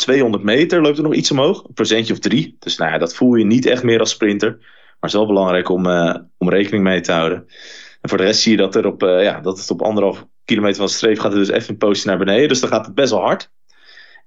200 0.00 0.42
meter 0.42 0.80
loopt 0.80 0.96
er 0.96 1.02
nog 1.02 1.14
iets 1.14 1.30
omhoog. 1.30 1.64
Een 1.64 1.74
procentje 1.74 2.12
of 2.12 2.18
drie. 2.18 2.56
Dus 2.58 2.76
nou 2.76 2.92
ja, 2.92 2.98
dat 2.98 3.14
voel 3.14 3.34
je 3.34 3.44
niet 3.44 3.66
echt 3.66 3.82
meer 3.82 4.00
als 4.00 4.10
sprinter. 4.10 4.56
Maar 4.58 5.10
het 5.10 5.10
is 5.10 5.16
wel 5.16 5.26
belangrijk 5.26 5.68
om, 5.68 5.86
uh, 5.86 6.16
om 6.38 6.48
rekening 6.48 6.82
mee 6.82 7.00
te 7.00 7.12
houden. 7.12 7.46
En 8.00 8.08
voor 8.08 8.18
de 8.18 8.24
rest 8.24 8.40
zie 8.40 8.50
je 8.50 8.56
dat, 8.56 8.74
er 8.74 8.86
op, 8.86 9.02
uh, 9.02 9.22
ja, 9.22 9.40
dat 9.40 9.58
het 9.58 9.70
op 9.70 9.82
anderhalf 9.82 10.26
kilometer 10.44 10.76
van 10.76 10.86
de 10.86 10.92
streep 10.92 11.18
gaat. 11.18 11.32
Het 11.32 11.46
dus 11.46 11.56
even 11.56 11.70
een 11.70 11.76
poosje 11.76 12.06
naar 12.06 12.18
beneden. 12.18 12.48
Dus 12.48 12.60
dan 12.60 12.68
gaat 12.68 12.86
het 12.86 12.94
best 12.94 13.10
wel 13.10 13.20
hard. 13.20 13.50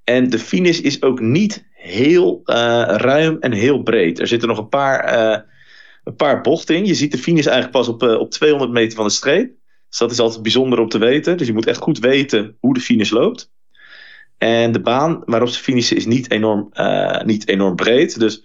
En 0.03 0.29
de 0.29 0.39
finish 0.39 0.79
is 0.79 1.01
ook 1.01 1.19
niet 1.19 1.67
heel 1.73 2.41
uh, 2.45 2.55
ruim 2.87 3.37
en 3.39 3.51
heel 3.51 3.83
breed. 3.83 4.19
Er 4.19 4.27
zitten 4.27 4.47
nog 4.47 4.57
een 4.57 4.69
paar, 4.69 5.13
een 6.03 6.15
paar 6.15 6.41
bochten 6.41 6.75
in. 6.75 6.85
Je 6.85 6.93
ziet 6.93 7.11
de 7.11 7.17
finish 7.17 7.45
eigenlijk 7.45 7.75
pas 7.75 7.87
op, 7.87 8.01
op 8.01 8.31
200 8.31 8.71
meter 8.71 8.95
van 8.95 9.05
de 9.05 9.11
streep. 9.11 9.51
Dus 9.89 9.97
dat 9.97 10.11
is 10.11 10.19
altijd 10.19 10.41
bijzonder 10.41 10.79
om 10.79 10.89
te 10.89 10.97
weten. 10.97 11.37
Dus 11.37 11.47
je 11.47 11.53
moet 11.53 11.67
echt 11.67 11.81
goed 11.81 11.99
weten 11.99 12.57
hoe 12.59 12.73
de 12.73 12.79
finish 12.79 13.09
loopt. 13.09 13.51
En 14.43 14.71
de 14.71 14.81
baan 14.81 15.21
waarop 15.25 15.49
ze 15.49 15.59
finishen 15.59 15.97
is 15.97 16.05
niet 16.05 16.31
enorm, 16.31 16.69
uh, 16.73 17.21
niet 17.21 17.47
enorm 17.47 17.75
breed. 17.75 18.19
Dus 18.19 18.43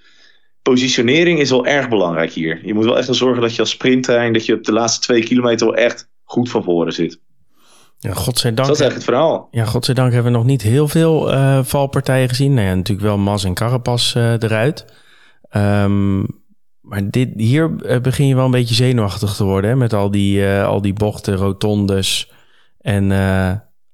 positionering 0.63 1.39
is 1.39 1.51
wel 1.51 1.67
erg 1.67 1.89
belangrijk 1.89 2.33
hier. 2.33 2.67
Je 2.67 2.75
moet 2.75 2.85
wel 2.85 2.99
echt 2.99 3.15
zorgen 3.15 3.43
dat 3.43 3.55
je 3.55 3.61
als 3.61 3.71
sprinttrein, 3.71 4.33
dat 4.33 4.47
je 4.47 4.55
op 4.55 4.65
de 4.65 4.73
laatste 4.73 5.01
twee 5.01 5.23
kilometer 5.23 5.67
wel 5.67 5.77
echt 5.77 6.11
goed 6.25 6.51
van 6.51 6.63
voren 6.63 6.93
zit. 6.93 7.21
Ja, 7.99 8.13
godzijdank. 8.13 8.69
dat 8.69 8.77
is 8.77 8.83
eigenlijk 8.83 8.95
het 8.95 9.05
verhaal. 9.05 9.49
Ja, 9.51 9.65
godzijdank 9.65 10.13
hebben 10.13 10.33
we 10.33 10.39
nog 10.39 10.47
niet 10.47 10.63
heel 10.63 10.89
veel 10.89 11.33
uh, 11.33 11.65
valpartijen 11.65 12.29
gezien. 12.29 12.55
Nou 12.55 12.67
ja, 12.67 12.75
natuurlijk 12.75 13.07
wel 13.07 13.19
Mas 13.19 13.45
en 13.45 13.55
Carapas 13.55 14.15
uh, 14.17 14.33
eruit. 14.33 14.85
Um, 15.57 16.27
maar 16.81 17.11
dit, 17.11 17.29
hier 17.37 17.77
begin 18.03 18.27
je 18.27 18.35
wel 18.35 18.45
een 18.45 18.51
beetje 18.51 18.75
zenuwachtig 18.75 19.35
te 19.35 19.45
worden. 19.45 19.71
Hè? 19.71 19.77
Met 19.77 19.93
al 19.93 20.11
die, 20.11 20.41
uh, 20.41 20.67
al 20.67 20.83
die 20.83 20.93
bochten, 20.93 21.35
rotondes 21.35 22.33
en 22.81 23.13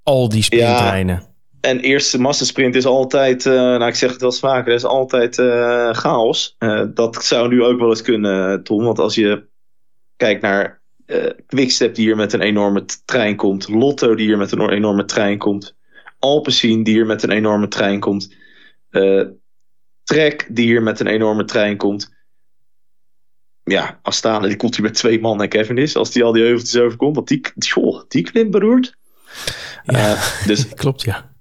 al 0.03 0.29
die 0.29 0.43
sprinttreinen. 0.43 1.15
Ja. 1.15 1.33
En 1.65 1.81
eerste 1.81 2.21
massasprint 2.21 2.75
is 2.75 2.87
altijd, 2.87 3.45
uh, 3.45 3.53
nou 3.53 3.87
ik 3.87 3.95
zeg 3.95 4.11
het 4.11 4.21
wel 4.21 4.31
eens 4.31 4.39
vaker, 4.39 4.75
is 4.75 4.85
altijd 4.85 5.39
uh, 5.39 5.93
chaos. 5.93 6.57
Uh, 6.59 6.85
dat 6.95 7.25
zou 7.25 7.49
nu 7.49 7.63
ook 7.63 7.79
wel 7.79 7.89
eens 7.89 8.03
kunnen, 8.03 8.63
Tom. 8.63 8.85
Want 8.85 8.99
als 8.99 9.15
je 9.15 9.47
kijkt 10.17 10.43
naar 10.43 10.83
Quickstep 11.47 11.95
die 11.95 12.05
hier 12.05 12.17
met 12.17 12.33
een 12.33 12.41
enorme 12.41 12.85
trein 13.05 13.37
komt. 13.37 13.69
Lotto 13.69 14.15
die 14.15 14.27
hier 14.27 14.37
met 14.37 14.53
een 14.53 14.71
enorme 14.71 15.05
trein 15.05 15.39
komt. 15.39 15.77
Alpecin 16.19 16.83
die 16.83 16.95
hier 16.95 17.07
met 17.07 17.23
een 17.23 17.31
enorme 17.31 17.69
trein 17.69 18.01
komt. 18.01 18.35
Trek 20.05 20.47
die 20.51 20.67
hier 20.67 20.83
met 20.83 21.01
een 21.01 21.07
enorme 21.07 21.45
trein 21.45 21.77
komt. 21.77 22.13
Ja, 23.63 23.99
Astana 24.03 24.47
die 24.47 24.57
komt 24.57 24.77
hier 24.77 24.85
met 24.85 24.95
twee 24.95 25.21
man 25.21 25.43
en 25.43 25.49
Kevin 25.49 25.79
is. 25.79 25.97
Als 25.97 26.11
die 26.11 26.25
al 26.25 26.33
die 26.33 26.43
heuveltjes 26.43 26.81
overkomt. 26.81 27.15
Want 27.15 27.29
die, 27.29 27.41
joh, 27.55 28.03
die 28.09 28.23
klim 28.23 28.51
beroerd. 28.51 28.97
Ja, 29.85 30.19
dus, 30.47 30.69
klopt 30.75 31.03
ja. 31.03 31.34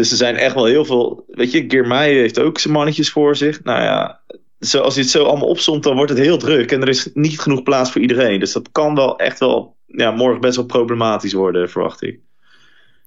Dus 0.00 0.10
er 0.10 0.16
zijn 0.16 0.36
echt 0.36 0.54
wel 0.54 0.64
heel 0.64 0.84
veel. 0.84 1.24
Weet 1.28 1.52
je, 1.52 1.64
Girmay 1.68 2.12
heeft 2.12 2.38
ook 2.38 2.58
zijn 2.58 2.74
mannetjes 2.74 3.10
voor 3.10 3.36
zich. 3.36 3.62
Nou 3.62 3.82
ja, 3.82 4.20
zo, 4.60 4.80
als 4.80 4.94
je 4.94 5.00
het 5.00 5.10
zo 5.10 5.24
allemaal 5.24 5.48
opzomt, 5.48 5.82
dan 5.82 5.96
wordt 5.96 6.10
het 6.10 6.20
heel 6.20 6.38
druk. 6.38 6.72
En 6.72 6.80
er 6.80 6.88
is 6.88 7.10
niet 7.14 7.40
genoeg 7.40 7.62
plaats 7.62 7.92
voor 7.92 8.00
iedereen. 8.00 8.40
Dus 8.40 8.52
dat 8.52 8.68
kan 8.72 8.94
wel 8.94 9.18
echt 9.18 9.38
wel 9.38 9.76
ja, 9.86 10.10
morgen 10.10 10.40
best 10.40 10.56
wel 10.56 10.64
problematisch 10.64 11.32
worden, 11.32 11.70
verwacht 11.70 12.02
ik. 12.02 12.20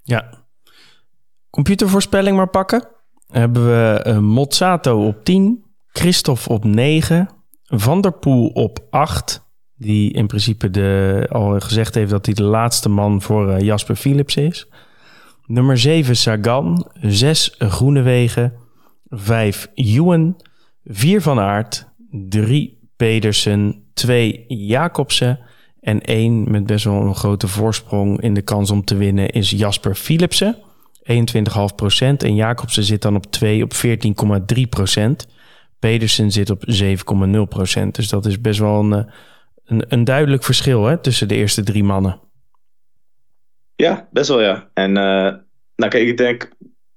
Ja. 0.03 0.43
Computervoorspelling 1.49 2.37
maar 2.37 2.49
pakken. 2.49 2.87
hebben 3.27 3.65
we 3.65 4.03
uh, 4.07 4.17
Mozzato 4.17 5.07
op 5.07 5.23
10, 5.23 5.63
Christophe 5.87 6.49
op 6.49 6.63
9, 6.63 7.29
Van 7.63 8.01
der 8.01 8.13
Poel 8.13 8.47
op 8.47 8.79
8. 8.89 9.43
Die 9.75 10.13
in 10.13 10.27
principe 10.27 10.69
de, 10.69 11.25
al 11.29 11.59
gezegd 11.59 11.95
heeft 11.95 12.11
dat 12.11 12.25
hij 12.25 12.35
de 12.35 12.43
laatste 12.43 12.89
man 12.89 13.21
voor 13.21 13.59
Jasper 13.59 13.95
Philips 13.95 14.35
is. 14.35 14.67
Nummer 15.45 15.77
7 15.77 16.15
Sagan. 16.15 16.91
6 17.01 17.55
Groenewegen. 17.57 18.53
5 19.09 19.67
Ewan. 19.73 20.41
4 20.85 21.21
Van 21.21 21.39
Aert. 21.39 21.87
3 22.11 22.89
Pedersen. 22.95 23.83
2 23.93 24.45
Jacobsen. 24.47 25.39
En 25.79 26.01
1 26.01 26.51
met 26.51 26.65
best 26.65 26.85
wel 26.85 27.01
een 27.01 27.15
grote 27.15 27.47
voorsprong 27.47 28.21
in 28.21 28.33
de 28.33 28.41
kans 28.41 28.71
om 28.71 28.83
te 28.83 28.95
winnen 28.95 29.29
is 29.29 29.49
Jasper 29.49 29.95
Philipsen. 29.95 30.57
21,5%. 31.03 31.05
En 32.17 32.35
Jacobsen 32.35 32.83
zit 32.83 33.01
dan 33.01 33.15
op 33.15 33.25
2 33.25 33.63
op 33.63 33.73
14,3%. 33.73 35.29
Pedersen 35.79 36.31
zit 36.31 36.49
op 36.49 36.63
7,0%. 37.81 37.87
Dus 37.91 38.09
dat 38.09 38.25
is 38.25 38.41
best 38.41 38.59
wel 38.59 38.79
een, 38.79 39.05
een, 39.65 39.85
een 39.87 40.03
duidelijk 40.03 40.43
verschil 40.43 40.85
hè, 40.85 40.97
tussen 40.97 41.27
de 41.27 41.35
eerste 41.35 41.63
drie 41.63 41.83
mannen. 41.83 42.19
Ja, 43.83 44.07
best 44.11 44.27
wel 44.27 44.41
ja. 44.41 44.69
En 44.73 44.89
uh, 44.89 45.33
nou 45.75 45.91
kijk, 45.91 46.07
ik 46.07 46.17
denk 46.17 46.49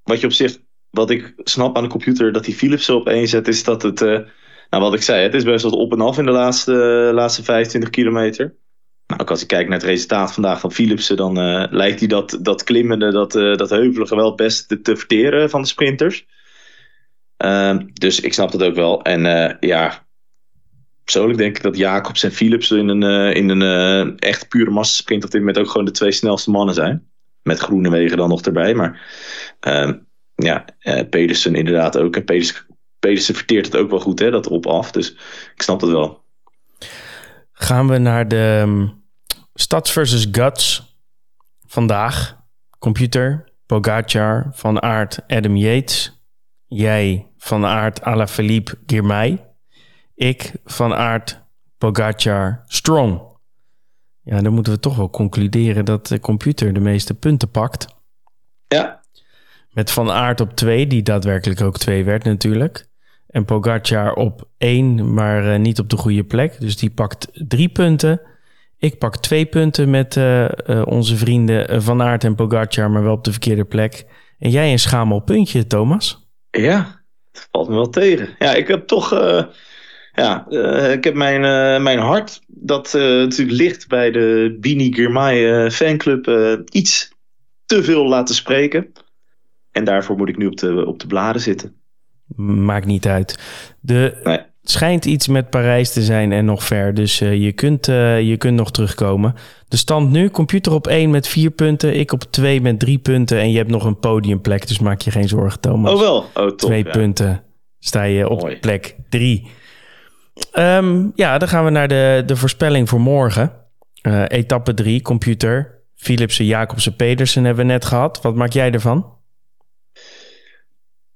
wat 0.02 0.20
je 0.20 0.26
op 0.26 0.32
zich, 0.32 0.58
wat 0.90 1.10
ik 1.10 1.32
snap 1.36 1.76
aan 1.76 1.82
de 1.82 1.88
computer 1.88 2.32
dat 2.32 2.44
die 2.44 2.54
Philips 2.54 2.88
één 2.88 3.28
zet, 3.28 3.48
is 3.48 3.64
dat 3.64 3.82
het, 3.82 4.00
uh, 4.00 4.18
nou 4.70 4.82
wat 4.82 4.94
ik 4.94 5.02
zei, 5.02 5.22
het 5.22 5.34
is 5.34 5.44
best 5.44 5.62
wel 5.62 5.72
op 5.72 5.92
en 5.92 6.00
af 6.00 6.18
in 6.18 6.24
de 6.24 6.30
laatste, 6.30 6.72
laatste 7.14 7.42
25 7.42 7.90
kilometer. 7.90 8.54
Nou, 9.06 9.20
ook 9.20 9.30
als 9.30 9.42
ik 9.42 9.48
kijk 9.48 9.68
naar 9.68 9.78
het 9.78 9.86
resultaat 9.86 10.32
vandaag 10.32 10.60
van 10.60 10.72
Philipsen, 10.72 11.16
dan 11.16 11.38
uh, 11.38 11.64
lijkt 11.70 11.98
hij 11.98 12.08
dat, 12.08 12.38
dat 12.40 12.62
klimmende, 12.62 13.12
dat, 13.12 13.32
dat 13.32 13.70
heuvelige 13.70 14.16
wel 14.16 14.34
best 14.34 14.68
te, 14.68 14.80
te 14.80 14.96
verteren 14.96 15.50
van 15.50 15.60
de 15.60 15.68
sprinters. 15.68 16.26
dus 17.92 18.20
ik 18.20 18.32
snap 18.32 18.52
dat 18.52 18.62
ook 18.62 18.74
wel. 18.74 19.02
En 19.02 19.56
ja, 19.60 20.05
persoonlijk 21.06 21.38
denk 21.38 21.56
ik 21.56 21.62
dat 21.62 21.76
Jacobs 21.76 22.22
en 22.22 22.32
Philips 22.32 22.70
in 22.70 22.88
een, 22.88 23.02
uh, 23.02 23.34
in 23.34 23.48
een 23.48 23.60
uh, 23.60 24.12
echt 24.16 24.48
pure 24.48 24.70
massasprint 24.70 25.24
op 25.24 25.30
dit 25.30 25.40
moment 25.40 25.58
ook 25.58 25.70
gewoon 25.70 25.86
de 25.86 25.92
twee 25.92 26.12
snelste 26.12 26.50
mannen 26.50 26.74
zijn. 26.74 27.08
Met 27.42 27.58
groene 27.58 27.90
wegen 27.90 28.16
dan 28.16 28.28
nog 28.28 28.40
erbij. 28.40 28.74
Maar 28.74 29.00
uh, 29.66 29.92
ja, 30.34 30.64
uh, 30.80 31.08
Pedersen 31.10 31.54
inderdaad 31.54 31.98
ook. 31.98 32.16
En 32.16 32.24
Pedersen, 32.98 33.34
verteert 33.34 33.66
het 33.66 33.76
ook 33.76 33.90
wel 33.90 34.00
goed, 34.00 34.18
hè, 34.18 34.30
dat 34.30 34.46
erop 34.46 34.66
af. 34.66 34.90
Dus 34.90 35.10
ik 35.54 35.62
snap 35.62 35.80
het 35.80 35.90
wel. 35.90 36.24
Gaan 37.52 37.88
we 37.88 37.98
naar 37.98 38.28
de 38.28 38.60
um, 38.62 39.04
Stads 39.54 39.92
versus 39.92 40.26
Guts 40.32 40.96
vandaag. 41.66 42.36
Computer, 42.78 43.52
Pogacar, 43.66 44.50
Van 44.52 44.82
Aert, 44.82 45.18
Adam 45.26 45.56
Yates. 45.56 46.20
Jij, 46.66 47.32
Van 47.38 47.64
Aert, 47.64 48.02
Alaphilippe, 48.02 48.78
Girmay. 48.86 49.44
Ik, 50.16 50.52
Van 50.64 50.94
Aert, 50.94 51.42
Pogacar, 51.78 52.62
Strong. 52.66 53.20
Ja, 54.22 54.40
dan 54.40 54.52
moeten 54.52 54.72
we 54.72 54.80
toch 54.80 54.96
wel 54.96 55.10
concluderen 55.10 55.84
dat 55.84 56.06
de 56.06 56.20
computer 56.20 56.72
de 56.72 56.80
meeste 56.80 57.14
punten 57.14 57.50
pakt. 57.50 57.86
Ja. 58.68 59.00
Met 59.70 59.90
Van 59.90 60.10
Aert 60.10 60.40
op 60.40 60.52
2, 60.52 60.86
die 60.86 61.02
daadwerkelijk 61.02 61.60
ook 61.60 61.78
2 61.78 62.04
werd 62.04 62.24
natuurlijk. 62.24 62.88
En 63.26 63.44
Pogacar 63.44 64.14
op 64.14 64.48
1, 64.58 65.14
maar 65.14 65.44
uh, 65.44 65.58
niet 65.58 65.78
op 65.78 65.90
de 65.90 65.96
goede 65.96 66.24
plek. 66.24 66.60
Dus 66.60 66.76
die 66.76 66.90
pakt 66.90 67.28
3 67.32 67.68
punten. 67.68 68.20
Ik 68.78 68.98
pak 68.98 69.16
2 69.16 69.46
punten 69.46 69.90
met 69.90 70.16
uh, 70.16 70.48
uh, 70.66 70.82
onze 70.86 71.16
vrienden 71.16 71.82
Van 71.82 72.02
Aert 72.02 72.24
en 72.24 72.34
Pogacar, 72.34 72.90
maar 72.90 73.02
wel 73.02 73.12
op 73.12 73.24
de 73.24 73.30
verkeerde 73.30 73.64
plek. 73.64 74.06
En 74.38 74.50
jij 74.50 74.72
een 74.72 74.78
schamel 74.78 75.20
puntje, 75.20 75.66
Thomas? 75.66 76.28
Ja, 76.50 77.02
dat 77.32 77.48
valt 77.50 77.68
me 77.68 77.74
wel 77.74 77.90
tegen. 77.90 78.28
Ja, 78.38 78.54
ik 78.54 78.68
heb 78.68 78.86
toch 78.86 79.12
ja, 80.16 80.46
uh, 80.48 80.92
ik 80.92 81.04
heb 81.04 81.14
mijn, 81.14 81.42
uh, 81.42 81.82
mijn 81.82 81.98
hart, 81.98 82.40
dat 82.46 82.94
uh, 82.94 83.02
natuurlijk 83.02 83.58
ligt 83.58 83.88
bij 83.88 84.10
de 84.10 84.56
Bini 84.60 84.92
Girmay 84.94 85.70
fanclub, 85.70 86.28
iets 86.70 87.12
te 87.66 87.82
veel 87.82 88.06
laten 88.06 88.34
spreken. 88.34 88.92
En 89.72 89.84
daarvoor 89.84 90.16
moet 90.16 90.28
ik 90.28 90.36
nu 90.36 90.46
op 90.46 90.56
de, 90.56 90.86
op 90.86 91.00
de 91.00 91.06
bladen 91.06 91.40
zitten. 91.40 91.74
Maakt 92.36 92.86
niet 92.86 93.06
uit. 93.06 93.38
De, 93.80 94.20
nee. 94.24 94.38
schijnt 94.62 95.04
iets 95.04 95.28
met 95.28 95.50
Parijs 95.50 95.92
te 95.92 96.02
zijn 96.02 96.32
en 96.32 96.44
nog 96.44 96.64
ver. 96.64 96.94
Dus 96.94 97.18
je, 97.18 97.52
kunt, 97.52 97.86
je 97.86 98.34
kunt 98.38 98.56
nog 98.56 98.70
terugkomen. 98.70 99.34
De 99.68 99.76
stand 99.76 100.10
nu, 100.10 100.30
computer 100.30 100.72
op 100.72 100.86
1 100.86 101.10
met 101.10 101.28
4 101.28 101.50
punten. 101.50 101.98
Ik 101.98 102.12
op 102.12 102.22
2 102.22 102.60
met 102.60 102.78
3 102.78 102.98
punten. 102.98 103.38
En 103.38 103.50
je 103.50 103.56
hebt 103.56 103.70
nog 103.70 103.84
een 103.84 103.98
podiumplek, 103.98 104.68
dus 104.68 104.78
maak 104.78 105.00
je 105.00 105.10
geen 105.10 105.28
zorgen, 105.28 105.60
Thomas. 105.60 105.92
Oh 105.92 106.00
wel, 106.00 106.16
oh, 106.18 106.24
top, 106.34 106.58
Twee 106.58 106.84
ja. 106.84 106.90
punten 106.90 107.44
sta 107.78 108.02
je 108.02 108.28
op 108.28 108.40
Mooi. 108.40 108.56
plek 108.56 108.96
3. 109.08 109.46
Um, 110.58 111.12
ja, 111.14 111.38
dan 111.38 111.48
gaan 111.48 111.64
we 111.64 111.70
naar 111.70 111.88
de, 111.88 112.22
de 112.26 112.36
voorspelling 112.36 112.88
voor 112.88 113.00
morgen. 113.00 113.52
Uh, 114.02 114.24
etappe 114.28 114.74
3, 114.74 115.02
computer. 115.02 115.84
Philipsen, 115.94 116.44
Jacobsen, 116.44 116.96
Pedersen 116.96 117.44
hebben 117.44 117.66
we 117.66 117.72
net 117.72 117.84
gehad. 117.84 118.22
Wat 118.22 118.34
maak 118.34 118.52
jij 118.52 118.72
ervan? 118.72 119.14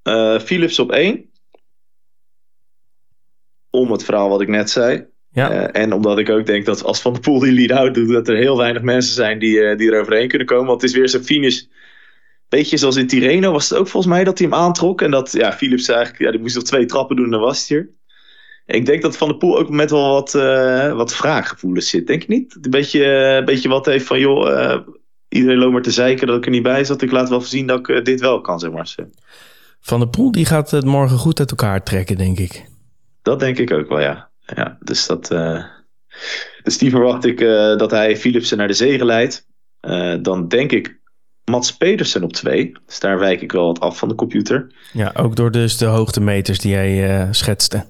Uh, 0.03 0.39
Philips 0.39 0.79
op 0.79 0.91
1. 0.91 1.29
Om 3.69 3.91
het 3.91 4.03
verhaal 4.03 4.29
wat 4.29 4.41
ik 4.41 4.47
net 4.47 4.69
zei. 4.69 5.05
Ja. 5.31 5.51
Uh, 5.51 5.81
en 5.81 5.93
omdat 5.93 6.19
ik 6.19 6.29
ook 6.29 6.45
denk 6.45 6.65
dat 6.65 6.83
als 6.83 7.01
Van 7.01 7.13
der 7.13 7.21
Poel 7.21 7.39
die 7.39 7.51
lead-out 7.51 7.93
doet... 7.93 8.09
dat 8.09 8.27
er 8.27 8.35
heel 8.35 8.57
weinig 8.57 8.81
mensen 8.81 9.13
zijn 9.13 9.39
die, 9.39 9.55
uh, 9.55 9.77
die 9.77 9.91
er 9.91 10.01
overheen 10.01 10.27
kunnen 10.27 10.47
komen. 10.47 10.65
Want 10.65 10.81
het 10.81 10.89
is 10.89 10.97
weer 10.97 11.09
zo'n 11.09 11.23
finish... 11.23 11.61
Beetje 12.49 12.77
zoals 12.77 12.95
in 12.95 13.07
Tirreno 13.07 13.51
was 13.51 13.69
het 13.69 13.79
ook 13.79 13.87
volgens 13.87 14.13
mij 14.13 14.23
dat 14.23 14.37
hij 14.37 14.47
hem 14.47 14.57
aantrok. 14.57 15.01
En 15.01 15.11
dat 15.11 15.31
ja, 15.31 15.53
Philips 15.53 15.87
eigenlijk... 15.87 16.19
Ja, 16.23 16.31
die 16.31 16.39
moest 16.39 16.55
nog 16.55 16.63
twee 16.63 16.85
trappen 16.85 17.15
doen 17.15 17.25
en 17.25 17.31
dan 17.31 17.39
was 17.39 17.67
hij 17.67 17.77
er. 17.77 17.89
Ik 18.65 18.85
denk 18.85 19.01
dat 19.01 19.17
Van 19.17 19.27
der 19.27 19.37
Poel 19.37 19.57
ook 19.57 19.69
met 19.69 19.91
wel 19.91 20.11
wat, 20.11 20.33
uh, 20.33 20.93
wat 20.93 21.15
vraaggevoelens 21.15 21.89
zit. 21.89 22.07
Denk 22.07 22.21
je 22.21 22.27
niet? 22.27 22.57
Een 22.61 22.71
beetje, 22.71 23.37
uh, 23.39 23.45
beetje 23.45 23.69
wat 23.69 23.85
heeft 23.85 24.05
van, 24.05 24.19
joh, 24.19 24.49
uh, 24.49 24.77
iedereen 25.29 25.57
loopt 25.57 25.71
maar 25.71 25.81
te 25.81 25.91
zeiken 25.91 26.27
dat 26.27 26.37
ik 26.37 26.45
er 26.45 26.51
niet 26.51 26.63
bij 26.63 26.83
zat. 26.83 27.01
Ik 27.01 27.11
laat 27.11 27.29
wel 27.29 27.41
zien 27.41 27.67
dat 27.67 27.89
ik 27.89 28.05
dit 28.05 28.19
wel 28.19 28.41
kan, 28.41 28.59
zeg 28.59 28.71
maar. 28.71 28.95
Van 29.79 29.99
der 29.99 30.09
Poel 30.09 30.31
die 30.31 30.45
gaat 30.45 30.71
het 30.71 30.85
morgen 30.85 31.17
goed 31.17 31.39
uit 31.39 31.49
elkaar 31.49 31.83
trekken, 31.83 32.17
denk 32.17 32.39
ik. 32.39 32.65
Dat 33.21 33.39
denk 33.39 33.57
ik 33.57 33.71
ook 33.71 33.87
wel, 33.87 33.99
ja. 33.99 34.29
ja 34.55 34.77
dus, 34.79 35.07
dat, 35.07 35.27
dus 36.63 36.77
die 36.77 36.89
verwacht 36.89 37.25
ik 37.25 37.39
dat 37.77 37.91
hij 37.91 38.17
Philipsen 38.17 38.57
naar 38.57 38.67
de 38.67 38.73
zegen 38.73 39.05
leidt. 39.05 39.47
dan 40.21 40.47
denk 40.47 40.71
ik 40.71 40.99
Mats 41.45 41.77
Pedersen 41.77 42.23
op 42.23 42.33
twee. 42.33 42.71
Dus 42.85 42.99
daar 42.99 43.19
wijk 43.19 43.41
ik 43.41 43.51
wel 43.51 43.65
wat 43.65 43.79
af 43.79 43.97
van 43.97 44.09
de 44.09 44.15
computer. 44.15 44.73
Ja, 44.93 45.13
ook 45.17 45.35
door 45.35 45.51
dus 45.51 45.77
de 45.77 45.85
hoogtemeters 45.85 46.59
die 46.59 46.71
jij 46.71 47.27
schetste. 47.31 47.85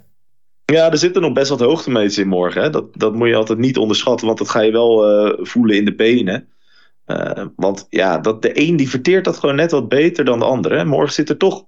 Ja, 0.71 0.91
er 0.91 0.97
zitten 0.97 1.21
nog 1.21 1.33
best 1.33 1.49
wat 1.49 1.59
hoogtemeters 1.59 2.17
in 2.17 2.27
morgen. 2.27 2.61
Hè? 2.61 2.69
Dat, 2.69 2.85
dat 2.93 3.13
moet 3.13 3.27
je 3.27 3.35
altijd 3.35 3.59
niet 3.59 3.77
onderschatten, 3.77 4.27
want 4.27 4.37
dat 4.37 4.49
ga 4.49 4.59
je 4.61 4.71
wel 4.71 5.25
uh, 5.27 5.33
voelen 5.45 5.75
in 5.75 5.85
de 5.85 5.95
benen. 5.95 6.47
Uh, 7.07 7.45
want 7.55 7.87
ja, 7.89 8.17
dat, 8.17 8.41
de 8.41 8.61
een 8.67 8.75
die 8.75 8.89
verteert 8.89 9.25
dat 9.25 9.37
gewoon 9.37 9.55
net 9.55 9.71
wat 9.71 9.89
beter 9.89 10.25
dan 10.25 10.39
de 10.39 10.45
andere. 10.45 10.77
Hè? 10.77 10.85
Morgen 10.85 11.13
zit 11.13 11.29
er 11.29 11.37
toch 11.37 11.65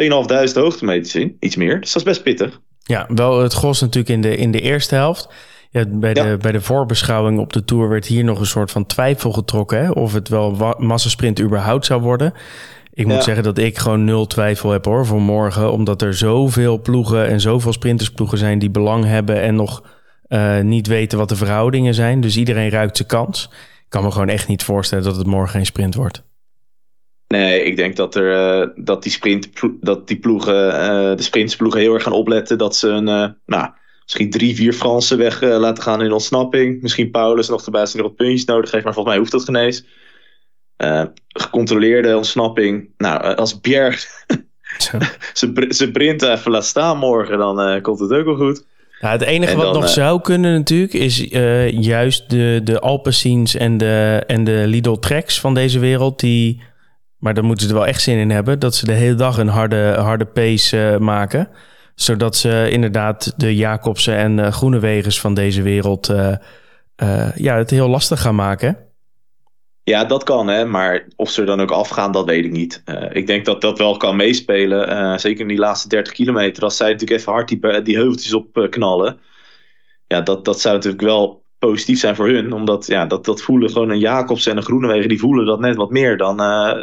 2.500 0.00 0.52
hoogtemeters 0.52 1.14
in, 1.14 1.36
iets 1.40 1.56
meer. 1.56 1.80
Dus 1.80 1.92
dat 1.92 2.02
is 2.02 2.08
best 2.08 2.22
pittig. 2.22 2.60
Ja, 2.82 3.06
wel 3.14 3.42
het 3.42 3.52
gros 3.52 3.80
natuurlijk 3.80 4.08
in 4.14 4.20
de, 4.20 4.36
in 4.36 4.50
de 4.50 4.60
eerste 4.60 4.94
helft. 4.94 5.28
Ja, 5.70 5.84
bij, 5.88 6.14
de, 6.14 6.36
bij 6.40 6.52
de 6.52 6.60
voorbeschouwing 6.60 7.38
op 7.38 7.52
de 7.52 7.64
Tour 7.64 7.88
werd 7.88 8.06
hier 8.06 8.24
nog 8.24 8.40
een 8.40 8.46
soort 8.46 8.70
van 8.70 8.86
twijfel 8.86 9.32
getrokken... 9.32 9.84
Hè? 9.84 9.90
of 9.90 10.12
het 10.12 10.28
wel 10.28 10.74
massasprint 10.78 11.40
überhaupt 11.40 11.86
zou 11.86 12.00
worden... 12.00 12.32
Ik 12.98 13.06
moet 13.06 13.14
ja. 13.14 13.22
zeggen 13.22 13.44
dat 13.44 13.58
ik 13.58 13.78
gewoon 13.78 14.04
nul 14.04 14.26
twijfel 14.26 14.70
heb 14.70 14.84
hoor 14.84 15.06
voor 15.06 15.20
morgen. 15.20 15.72
Omdat 15.72 16.02
er 16.02 16.14
zoveel 16.14 16.80
ploegen 16.80 17.26
en 17.26 17.40
zoveel 17.40 17.72
sprintersploegen 17.72 18.38
zijn 18.38 18.58
die 18.58 18.70
belang 18.70 19.04
hebben 19.04 19.40
en 19.40 19.54
nog 19.54 19.82
uh, 20.28 20.60
niet 20.60 20.86
weten 20.86 21.18
wat 21.18 21.28
de 21.28 21.36
verhoudingen 21.36 21.94
zijn. 21.94 22.20
Dus 22.20 22.36
iedereen 22.36 22.70
ruikt 22.70 22.96
zijn 22.96 23.08
kans. 23.08 23.48
Ik 23.52 23.84
kan 23.88 24.02
me 24.02 24.10
gewoon 24.10 24.28
echt 24.28 24.48
niet 24.48 24.62
voorstellen 24.62 25.04
dat 25.04 25.16
het 25.16 25.26
morgen 25.26 25.50
geen 25.50 25.66
sprint 25.66 25.94
wordt. 25.94 26.22
Nee, 27.28 27.62
ik 27.62 27.76
denk 27.76 27.96
dat, 27.96 28.14
er, 28.14 28.60
uh, 28.60 28.68
dat 28.84 29.02
die, 29.02 29.12
sprint, 29.12 29.48
dat 29.80 30.08
die 30.08 30.18
ploegen, 30.18 30.66
uh, 30.66 31.16
de 31.16 31.22
sprintsploegen 31.22 31.80
heel 31.80 31.94
erg 31.94 32.02
gaan 32.02 32.12
opletten 32.12 32.58
dat 32.58 32.76
ze 32.76 32.88
een, 32.88 33.36
nou, 33.46 33.70
misschien 34.02 34.30
drie, 34.30 34.54
vier 34.54 34.72
Fransen 34.72 35.18
weg 35.18 35.42
laten 35.42 35.82
gaan 35.82 36.02
in 36.02 36.12
ontsnapping. 36.12 36.82
Misschien 36.82 37.10
Paulus 37.10 37.48
nog 37.48 37.64
erbij 37.64 37.80
als 37.80 37.92
hij 37.92 38.00
nog 38.02 38.10
wat 38.10 38.18
puntjes 38.18 38.44
nodig 38.44 38.70
heeft, 38.70 38.84
maar 38.84 38.94
volgens 38.94 39.14
mij 39.14 39.22
hoeft 39.22 39.32
dat 39.32 39.44
genees. 39.44 39.84
Uh, 40.78 41.04
gecontroleerde 41.28 42.16
ontsnapping. 42.16 42.88
Nou, 42.96 43.34
als 43.34 43.60
Bjerg 43.60 44.06
zijn 45.68 45.92
brint 45.92 46.22
even 46.22 46.50
laat 46.50 46.64
staan 46.64 46.98
morgen, 46.98 47.38
dan 47.38 47.60
uh, 47.60 47.82
komt 47.82 48.00
het 48.00 48.12
ook 48.12 48.24
wel 48.24 48.36
goed. 48.36 48.66
Ja, 49.00 49.10
het 49.10 49.22
enige 49.22 49.52
en 49.52 49.56
wat 49.56 49.66
dan, 49.66 49.74
nog 49.74 49.84
uh, 49.84 49.90
zou 49.90 50.20
kunnen 50.20 50.52
natuurlijk 50.52 50.92
is 50.92 51.26
juist 51.70 52.30
de, 52.30 52.60
de 52.64 52.80
Alpecins 52.80 53.56
en 53.56 53.76
de, 53.76 54.22
en 54.26 54.44
de 54.44 54.62
Lidl 54.66 54.94
Treks 54.94 55.40
van 55.40 55.54
deze 55.54 55.78
wereld. 55.78 56.20
Die, 56.20 56.62
maar 57.18 57.34
daar 57.34 57.44
moeten 57.44 57.66
ze 57.66 57.72
er 57.72 57.78
wel 57.78 57.88
echt 57.88 58.02
zin 58.02 58.18
in 58.18 58.30
hebben. 58.30 58.58
Dat 58.58 58.74
ze 58.74 58.84
de 58.84 58.92
hele 58.92 59.14
dag 59.14 59.38
een 59.38 59.48
harde, 59.48 59.94
harde 59.98 60.24
pace 60.24 60.96
maken. 61.00 61.48
Zodat 61.94 62.36
ze 62.36 62.68
inderdaad 62.70 63.34
de 63.36 63.56
Jacobsen 63.56 64.16
en 64.16 64.52
Groenewegers 64.52 65.20
van 65.20 65.34
deze 65.34 65.62
wereld 65.62 66.06
ja, 67.34 67.56
het 67.56 67.70
heel 67.70 67.88
lastig 67.88 68.20
gaan 68.20 68.34
maken. 68.34 68.87
Ja, 69.88 70.04
dat 70.04 70.24
kan, 70.24 70.48
hè. 70.48 70.64
Maar 70.64 71.06
of 71.16 71.30
ze 71.30 71.40
er 71.40 71.46
dan 71.46 71.60
ook 71.60 71.70
afgaan, 71.70 72.12
dat 72.12 72.26
weet 72.26 72.44
ik 72.44 72.50
niet. 72.50 72.82
Uh, 72.84 73.06
ik 73.12 73.26
denk 73.26 73.44
dat 73.44 73.60
dat 73.60 73.78
wel 73.78 73.96
kan 73.96 74.16
meespelen. 74.16 74.88
Uh, 74.90 75.18
zeker 75.18 75.40
in 75.40 75.48
die 75.48 75.58
laatste 75.58 75.88
30 75.88 76.12
kilometer. 76.12 76.62
Als 76.62 76.76
zij 76.76 76.90
natuurlijk 76.92 77.20
even 77.20 77.32
hard 77.32 77.48
die, 77.48 77.82
die 77.82 77.96
heuveltjes 77.96 78.34
op 78.34 78.56
uh, 78.56 78.68
knallen. 78.68 79.20
Ja, 80.06 80.20
dat, 80.20 80.44
dat 80.44 80.60
zou 80.60 80.74
natuurlijk 80.74 81.02
wel 81.02 81.42
positief 81.58 81.98
zijn 81.98 82.16
voor 82.16 82.28
hun. 82.28 82.52
Omdat 82.52 82.86
ja, 82.86 83.06
dat, 83.06 83.24
dat 83.24 83.42
voelen 83.42 83.70
gewoon 83.70 83.90
een 83.90 83.98
Jacobs 83.98 84.46
en 84.46 84.56
een 84.56 84.62
Groenewegen. 84.62 85.08
Die 85.08 85.18
voelen 85.18 85.46
dat 85.46 85.60
net 85.60 85.76
wat 85.76 85.90
meer 85.90 86.16
dan, 86.16 86.36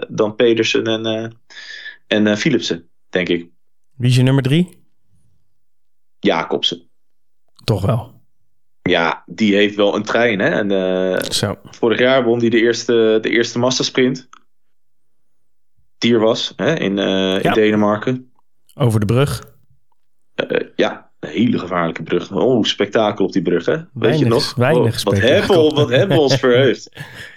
dan 0.09 0.35
Pedersen 0.35 0.83
en, 0.83 1.37
en 2.07 2.37
Philipsen, 2.37 2.89
denk 3.09 3.29
ik. 3.29 3.49
Wie 3.95 4.09
is 4.09 4.15
je 4.15 4.23
nummer 4.23 4.43
drie? 4.43 4.83
Jacobsen. 6.19 6.89
Toch 7.63 7.85
wel. 7.85 8.14
Ja, 8.89 9.23
die 9.25 9.55
heeft 9.55 9.75
wel 9.75 9.95
een 9.95 10.03
trein. 10.03 10.39
Hè? 10.39 10.49
En, 10.49 10.71
uh, 10.71 11.19
Zo. 11.29 11.55
Vorig 11.63 11.99
jaar 11.99 12.23
won 12.23 12.39
hij 12.39 12.49
de 12.49 12.61
eerste, 12.61 13.17
de 13.21 13.29
eerste 13.29 13.59
massasprint. 13.59 14.29
Die 15.97 16.13
er 16.13 16.19
was 16.19 16.53
hè? 16.55 16.79
In, 16.79 16.97
uh, 16.97 17.05
ja. 17.05 17.39
in 17.41 17.53
Denemarken. 17.53 18.31
Over 18.75 18.99
de 18.99 19.05
brug. 19.05 19.43
Uh, 20.51 20.59
ja, 20.75 21.11
een 21.19 21.29
hele 21.29 21.59
gevaarlijke 21.59 22.03
brug. 22.03 22.31
Oh, 22.31 22.63
spektakel 22.63 23.25
op 23.25 23.31
die 23.31 23.41
brug. 23.41 23.65
Hè? 23.65 23.75
Weet 23.75 23.87
weinig, 23.93 24.19
je 24.19 24.25
nog? 24.25 24.55
Weinig 24.55 24.97
oh, 24.97 25.03
wat, 25.03 25.19
hebben 25.19 25.47
we, 25.47 25.71
wat 25.75 25.89
hebben 25.89 26.17
we 26.17 26.23
ons 26.23 26.35
verheugd. 26.45 26.89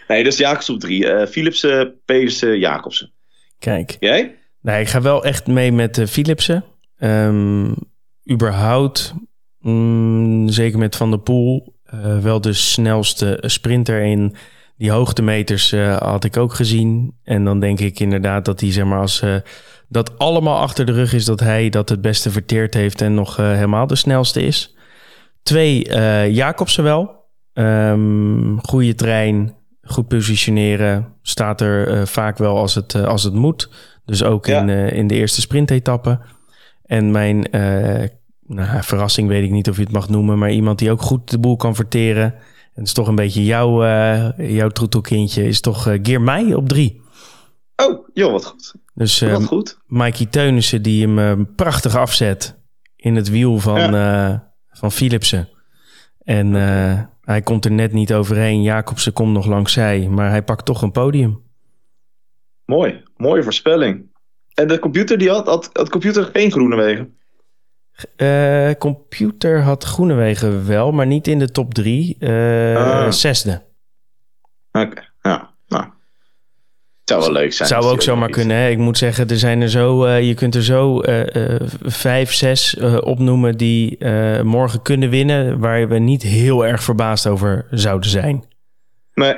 Nee, 0.09 0.25
dat 0.25 0.33
is 0.33 0.39
Jacobs 0.39 0.71
op 0.71 0.81
drie. 0.81 1.05
Uh, 1.05 1.27
Philipsen, 1.27 2.01
Pedersen, 2.05 2.59
Jacobsen. 2.59 3.13
Kijk. 3.59 3.97
Jij? 4.01 4.39
Nee, 4.61 4.81
ik 4.81 4.89
ga 4.89 5.01
wel 5.01 5.25
echt 5.25 5.47
mee 5.47 5.73
met 5.73 6.03
Philipsen. 6.07 6.65
Um, 6.99 7.75
überhaupt 8.31 9.15
Mm, 9.61 10.49
zeker 10.49 10.79
met 10.79 10.97
Van 10.97 11.11
der 11.11 11.21
Poel. 11.21 11.77
Uh, 11.95 12.19
wel 12.19 12.41
de 12.41 12.53
snelste 12.53 13.39
sprinter 13.41 14.03
in 14.03 14.35
die 14.77 14.91
hoogtemeters 14.91 15.73
uh, 15.73 15.97
had 15.97 16.25
ik 16.25 16.37
ook 16.37 16.55
gezien. 16.55 17.15
En 17.25 17.45
dan 17.45 17.61
denk 17.61 17.81
ik 17.81 18.01
inderdaad 18.01 18.45
dat 18.45 18.61
hij, 18.61 18.73
zeg 18.73 18.85
maar, 18.85 19.01
als 19.01 19.23
uh, 19.23 19.35
dat 19.89 20.19
allemaal 20.19 20.59
achter 20.59 20.87
de 20.87 20.93
rug 20.93 21.13
is, 21.13 21.25
dat 21.25 21.41
hij 21.41 21.69
dat 21.69 21.89
het 21.89 22.01
beste 22.01 22.31
verteerd 22.31 22.75
heeft 22.75 23.01
en 23.01 23.15
nog 23.15 23.37
helemaal 23.37 23.87
de 23.87 23.97
snelste 23.97 24.43
is. 24.43 24.77
Twee, 25.43 25.83
Jacobsen 26.33 26.85
wel. 26.85 27.17
Um, 27.53 28.59
goede 28.63 28.95
trein, 28.95 29.55
goed 29.83 30.09
positioneren. 30.09 31.15
Staat 31.23 31.61
er 31.61 32.07
vaak 32.07 32.39
wel 32.39 32.57
als 32.57 32.75
het, 32.75 32.95
als 32.95 33.23
het 33.23 33.35
moet. 33.35 33.71
Dus 34.05 34.25
ook 34.25 34.47
ja. 34.47 34.61
in, 34.61 34.69
in 34.93 35.07
de 35.07 35.15
eerste 35.15 35.41
sprintetappe. 35.41 36.21
En 36.85 37.11
mijn 37.11 37.51
nou, 38.49 38.83
verrassing 38.83 39.29
weet 39.29 39.45
ik 39.45 39.51
niet 39.51 39.69
of 39.69 39.77
je 39.77 39.83
het 39.83 39.93
mag 39.93 40.09
noemen, 40.09 40.39
maar 40.39 40.51
iemand 40.51 40.79
die 40.79 40.91
ook 40.91 41.03
goed 41.03 41.31
de 41.31 41.39
boel 41.39 41.57
kan 41.57 41.75
verteren. 41.75 42.25
En 42.25 42.85
het 42.85 42.87
is 42.87 42.93
toch 42.93 43.09
een 43.09 43.15
beetje 43.15 43.45
jouw, 43.45 43.85
uh, 43.85 44.57
jouw 44.57 44.69
troetelkindje, 44.69 45.45
is 45.45 45.61
toch 45.61 45.89
uh, 45.89 45.99
Geermij 46.03 46.55
op 46.55 46.69
drie. 46.69 47.01
Oh, 47.77 48.09
joh, 48.13 48.33
wat 48.33 48.45
goed. 48.45 48.75
Dus 48.95 49.23
uh, 49.23 49.33
wat 49.33 49.45
goed. 49.45 49.79
Mikey 49.87 50.27
Teunissen 50.27 50.83
die 50.83 51.07
hem 51.07 51.19
uh, 51.19 51.47
prachtig 51.57 51.97
afzet 51.97 52.59
in 52.97 53.17
het 53.17 53.31
wiel 53.31 53.59
van, 53.59 53.93
ja. 53.93 54.53
van 54.71 54.93
Philipsen. 54.93 55.49
En 56.19 56.53
hij 57.23 57.43
komt 57.43 57.65
er 57.65 57.71
net 57.71 57.93
niet 57.93 58.13
overheen. 58.13 58.63
Jacobsen 58.63 59.13
komt 59.13 59.33
nog 59.33 59.47
langs 59.47 59.73
zij, 59.73 60.09
maar 60.09 60.31
hij 60.31 60.43
pakt 60.43 60.65
toch 60.65 60.83
een 60.83 60.93
podium. 60.93 61.43
Mooi, 62.65 63.03
mooie 63.17 63.43
voorspelling. 63.43 64.07
En 64.55 64.69
de 64.69 64.79
computer 64.79 65.19
die 65.19 65.31
had, 65.31 65.47
had, 65.47 65.71
had 65.73 65.89
computer 65.89 66.25
geen 66.25 66.51
groene 66.51 66.77
wegen? 66.77 67.18
Uh, 68.17 68.71
computer 68.79 69.63
had 69.63 69.85
Groenewegen 69.85 70.67
wel, 70.67 70.93
maar 70.93 71.07
niet 71.07 71.27
in 71.27 71.39
de 71.39 71.51
top 71.51 71.75
drie. 71.75 72.17
Uh, 72.21 72.77
ah. 72.77 73.11
Zesde. 73.11 73.63
Oké, 74.73 74.87
okay. 74.87 75.05
ja. 75.23 75.51
Nou. 75.69 75.87
Zou 77.05 77.21
wel 77.21 77.33
leuk 77.33 77.53
zijn. 77.53 77.69
Zou 77.69 77.85
ook 77.85 78.03
zomaar 78.03 78.31
kunnen. 78.31 78.57
Hè? 78.57 78.69
Ik 78.69 78.79
moet 78.79 78.99
zeggen, 78.99 79.29
er 79.29 79.39
zijn 79.39 79.61
er 79.61 79.71
zo, 79.71 80.07
uh, 80.07 80.23
je 80.23 80.35
kunt 80.35 80.55
er 80.55 80.65
zo 80.65 81.03
vijf, 81.83 82.33
zes 82.33 82.77
opnoemen 83.01 83.57
die 83.57 84.05
morgen 84.43 84.83
kunnen 84.83 85.11
winnen, 85.11 85.59
waar 85.59 85.89
we 85.89 85.99
niet 85.99 86.23
heel 86.23 86.67
erg 86.67 86.83
verbaasd 86.83 87.27
over 87.27 87.67
zouden 87.71 88.11
zijn. 88.11 88.45
Nee. 89.15 89.35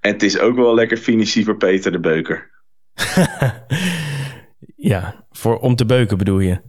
En 0.00 0.12
het 0.12 0.22
is 0.22 0.38
ook 0.38 0.56
wel 0.56 0.74
lekker 0.74 0.96
finissie 0.96 1.44
voor 1.44 1.56
Peter 1.56 1.92
de 1.92 2.00
Beuker. 2.00 2.50
ja, 4.92 5.24
voor, 5.30 5.58
om 5.58 5.76
te 5.76 5.86
beuken 5.86 6.18
bedoel 6.18 6.38
je? 6.38 6.60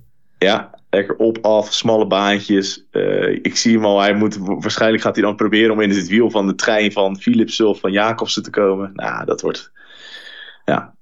Ja, 0.43 0.69
lekker 0.89 1.15
op, 1.15 1.37
af, 1.41 1.73
smalle 1.73 2.07
baantjes. 2.07 2.85
Uh, 2.91 3.29
ik 3.29 3.55
zie 3.55 3.75
hem 3.75 3.85
al, 3.85 4.01
hij 4.01 4.13
moet, 4.13 4.37
waarschijnlijk 4.37 5.03
gaat 5.03 5.15
hij 5.15 5.23
dan 5.23 5.35
proberen 5.35 5.71
om 5.71 5.81
in 5.81 5.89
het 5.89 6.07
wiel 6.07 6.29
van 6.29 6.47
de 6.47 6.55
trein 6.55 6.91
van 6.91 7.17
Philips 7.17 7.61
of 7.61 7.79
van 7.79 7.91
Jacobsen 7.91 8.43
te 8.43 8.49
komen. 8.49 8.91
Nou, 8.93 9.25
dat 9.25 9.41
wordt, 9.41 9.71
ja. 10.65 10.95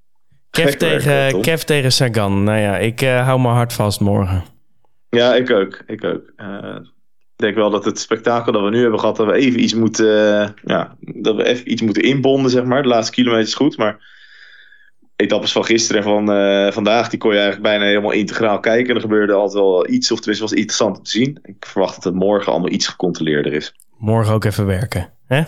Kev 0.50 0.74
tegen, 0.74 1.42
Kev 1.42 1.62
tegen 1.62 1.92
Sagan. 1.92 2.44
Nou 2.44 2.60
ja, 2.60 2.78
ik 2.78 3.02
uh, 3.02 3.26
hou 3.26 3.40
mijn 3.40 3.56
hart 3.56 3.74
vast 3.74 4.00
morgen. 4.00 4.44
Ja, 5.10 5.36
ik 5.36 5.52
ook. 5.52 5.82
Ik 5.88 6.04
ook. 6.04 6.34
Uh, 6.38 6.76
ik 7.36 7.48
denk 7.48 7.56
wel 7.56 7.70
dat 7.70 7.86
het 7.86 8.00
spektakel 8.00 8.52
dat 8.52 8.64
we 8.64 8.70
nu 8.70 8.82
hebben 8.82 9.00
gehad, 9.00 9.16
dat 9.16 9.28
we 9.28 9.34
even 9.34 9.64
iets 9.64 9.74
moeten, 9.74 10.08
ja, 10.64 10.96
dat 11.00 11.36
we 11.36 11.46
even 11.46 11.72
iets 11.72 11.82
moeten 11.82 12.04
inbonden, 12.04 12.52
zeg 12.52 12.64
maar. 12.64 12.82
De 12.82 12.88
laatste 12.88 13.14
kilometer 13.14 13.48
is 13.48 13.54
goed, 13.54 13.78
maar 13.78 14.21
etappes 15.22 15.52
van 15.52 15.66
gisteren 15.66 16.02
en 16.02 16.08
van 16.08 16.36
uh, 16.36 16.72
vandaag, 16.72 17.10
die 17.10 17.20
kon 17.20 17.32
je 17.32 17.40
eigenlijk 17.40 17.68
bijna 17.68 17.86
helemaal 17.86 18.12
integraal 18.12 18.60
kijken. 18.60 18.96
Er 18.96 19.02
gebeurde 19.02 19.34
altijd 19.34 19.64
wel 19.64 19.90
iets, 19.90 20.12
of 20.12 20.18
tenminste 20.18 20.46
was 20.46 20.54
interessant 20.54 20.98
om 20.98 21.04
te 21.04 21.10
zien. 21.10 21.40
Ik 21.44 21.66
verwacht 21.66 21.96
dat 21.96 22.04
het 22.04 22.14
morgen 22.14 22.52
allemaal 22.52 22.72
iets 22.72 22.88
gecontroleerder 22.88 23.54
is. 23.54 23.76
Morgen 23.98 24.34
ook 24.34 24.44
even 24.44 24.66
werken, 24.66 25.14
hè? 25.28 25.40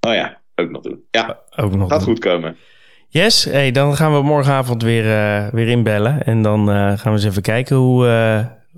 Oh 0.00 0.14
ja, 0.14 0.40
ook 0.54 0.70
nog 0.70 0.82
doen. 0.82 1.04
Ja, 1.10 1.38
ook 1.56 1.74
nog 1.74 1.88
gaat 1.88 1.98
doen. 1.98 2.08
goed 2.08 2.18
komen. 2.18 2.56
Yes, 3.08 3.44
hey, 3.44 3.70
dan 3.70 3.96
gaan 3.96 4.12
we 4.12 4.22
morgenavond 4.22 4.82
weer, 4.82 5.04
uh, 5.04 5.48
weer 5.48 5.68
inbellen. 5.68 6.24
En 6.24 6.42
dan 6.42 6.68
uh, 6.68 6.74
gaan 6.74 6.98
we 7.02 7.10
eens 7.10 7.24
even 7.24 7.42
kijken 7.42 7.76
hoe, 7.76 8.04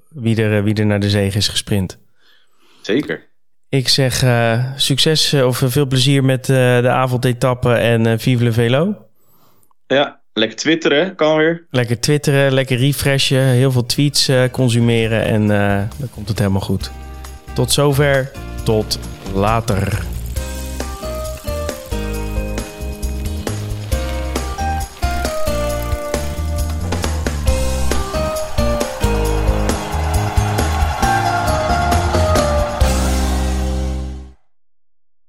wie, 0.09 0.43
er, 0.43 0.65
wie 0.65 0.75
er 0.75 0.87
naar 0.87 1.01
de 1.01 1.11
zege 1.11 1.39
is 1.39 1.49
gesprint. 1.49 1.99
Zeker. 2.83 3.29
Ik 3.69 3.89
zeg 3.89 4.25
succes 4.77 5.35
of 5.35 5.63
veel 5.65 5.87
plezier 5.87 6.25
met 6.25 6.45
de 6.45 6.89
avondetappe 6.89 7.73
en 7.73 8.21
vive 8.21 8.45
le 8.45 8.53
velo. 8.53 9.06
Ja, 9.87 10.21
lekker 10.33 10.57
twitteren 10.57 11.15
kan 11.15 11.37
weer. 11.37 11.67
Lekker 11.71 12.01
twitteren, 12.01 12.53
lekker 12.53 12.77
refreshen, 12.77 13.43
heel 13.43 13.73
veel 13.73 13.87
tweets 13.87 14.29
uh, 14.29 14.43
consumeren 14.51 15.25
en 15.25 15.43
uh, 15.43 15.83
dan 15.99 16.11
komt 16.11 16.29
het 16.29 16.39
helemaal 16.39 16.61
goed. 16.61 16.91
Tot 17.55 17.73
zover, 17.73 18.31
tot 18.65 18.99
later. 19.35 20.16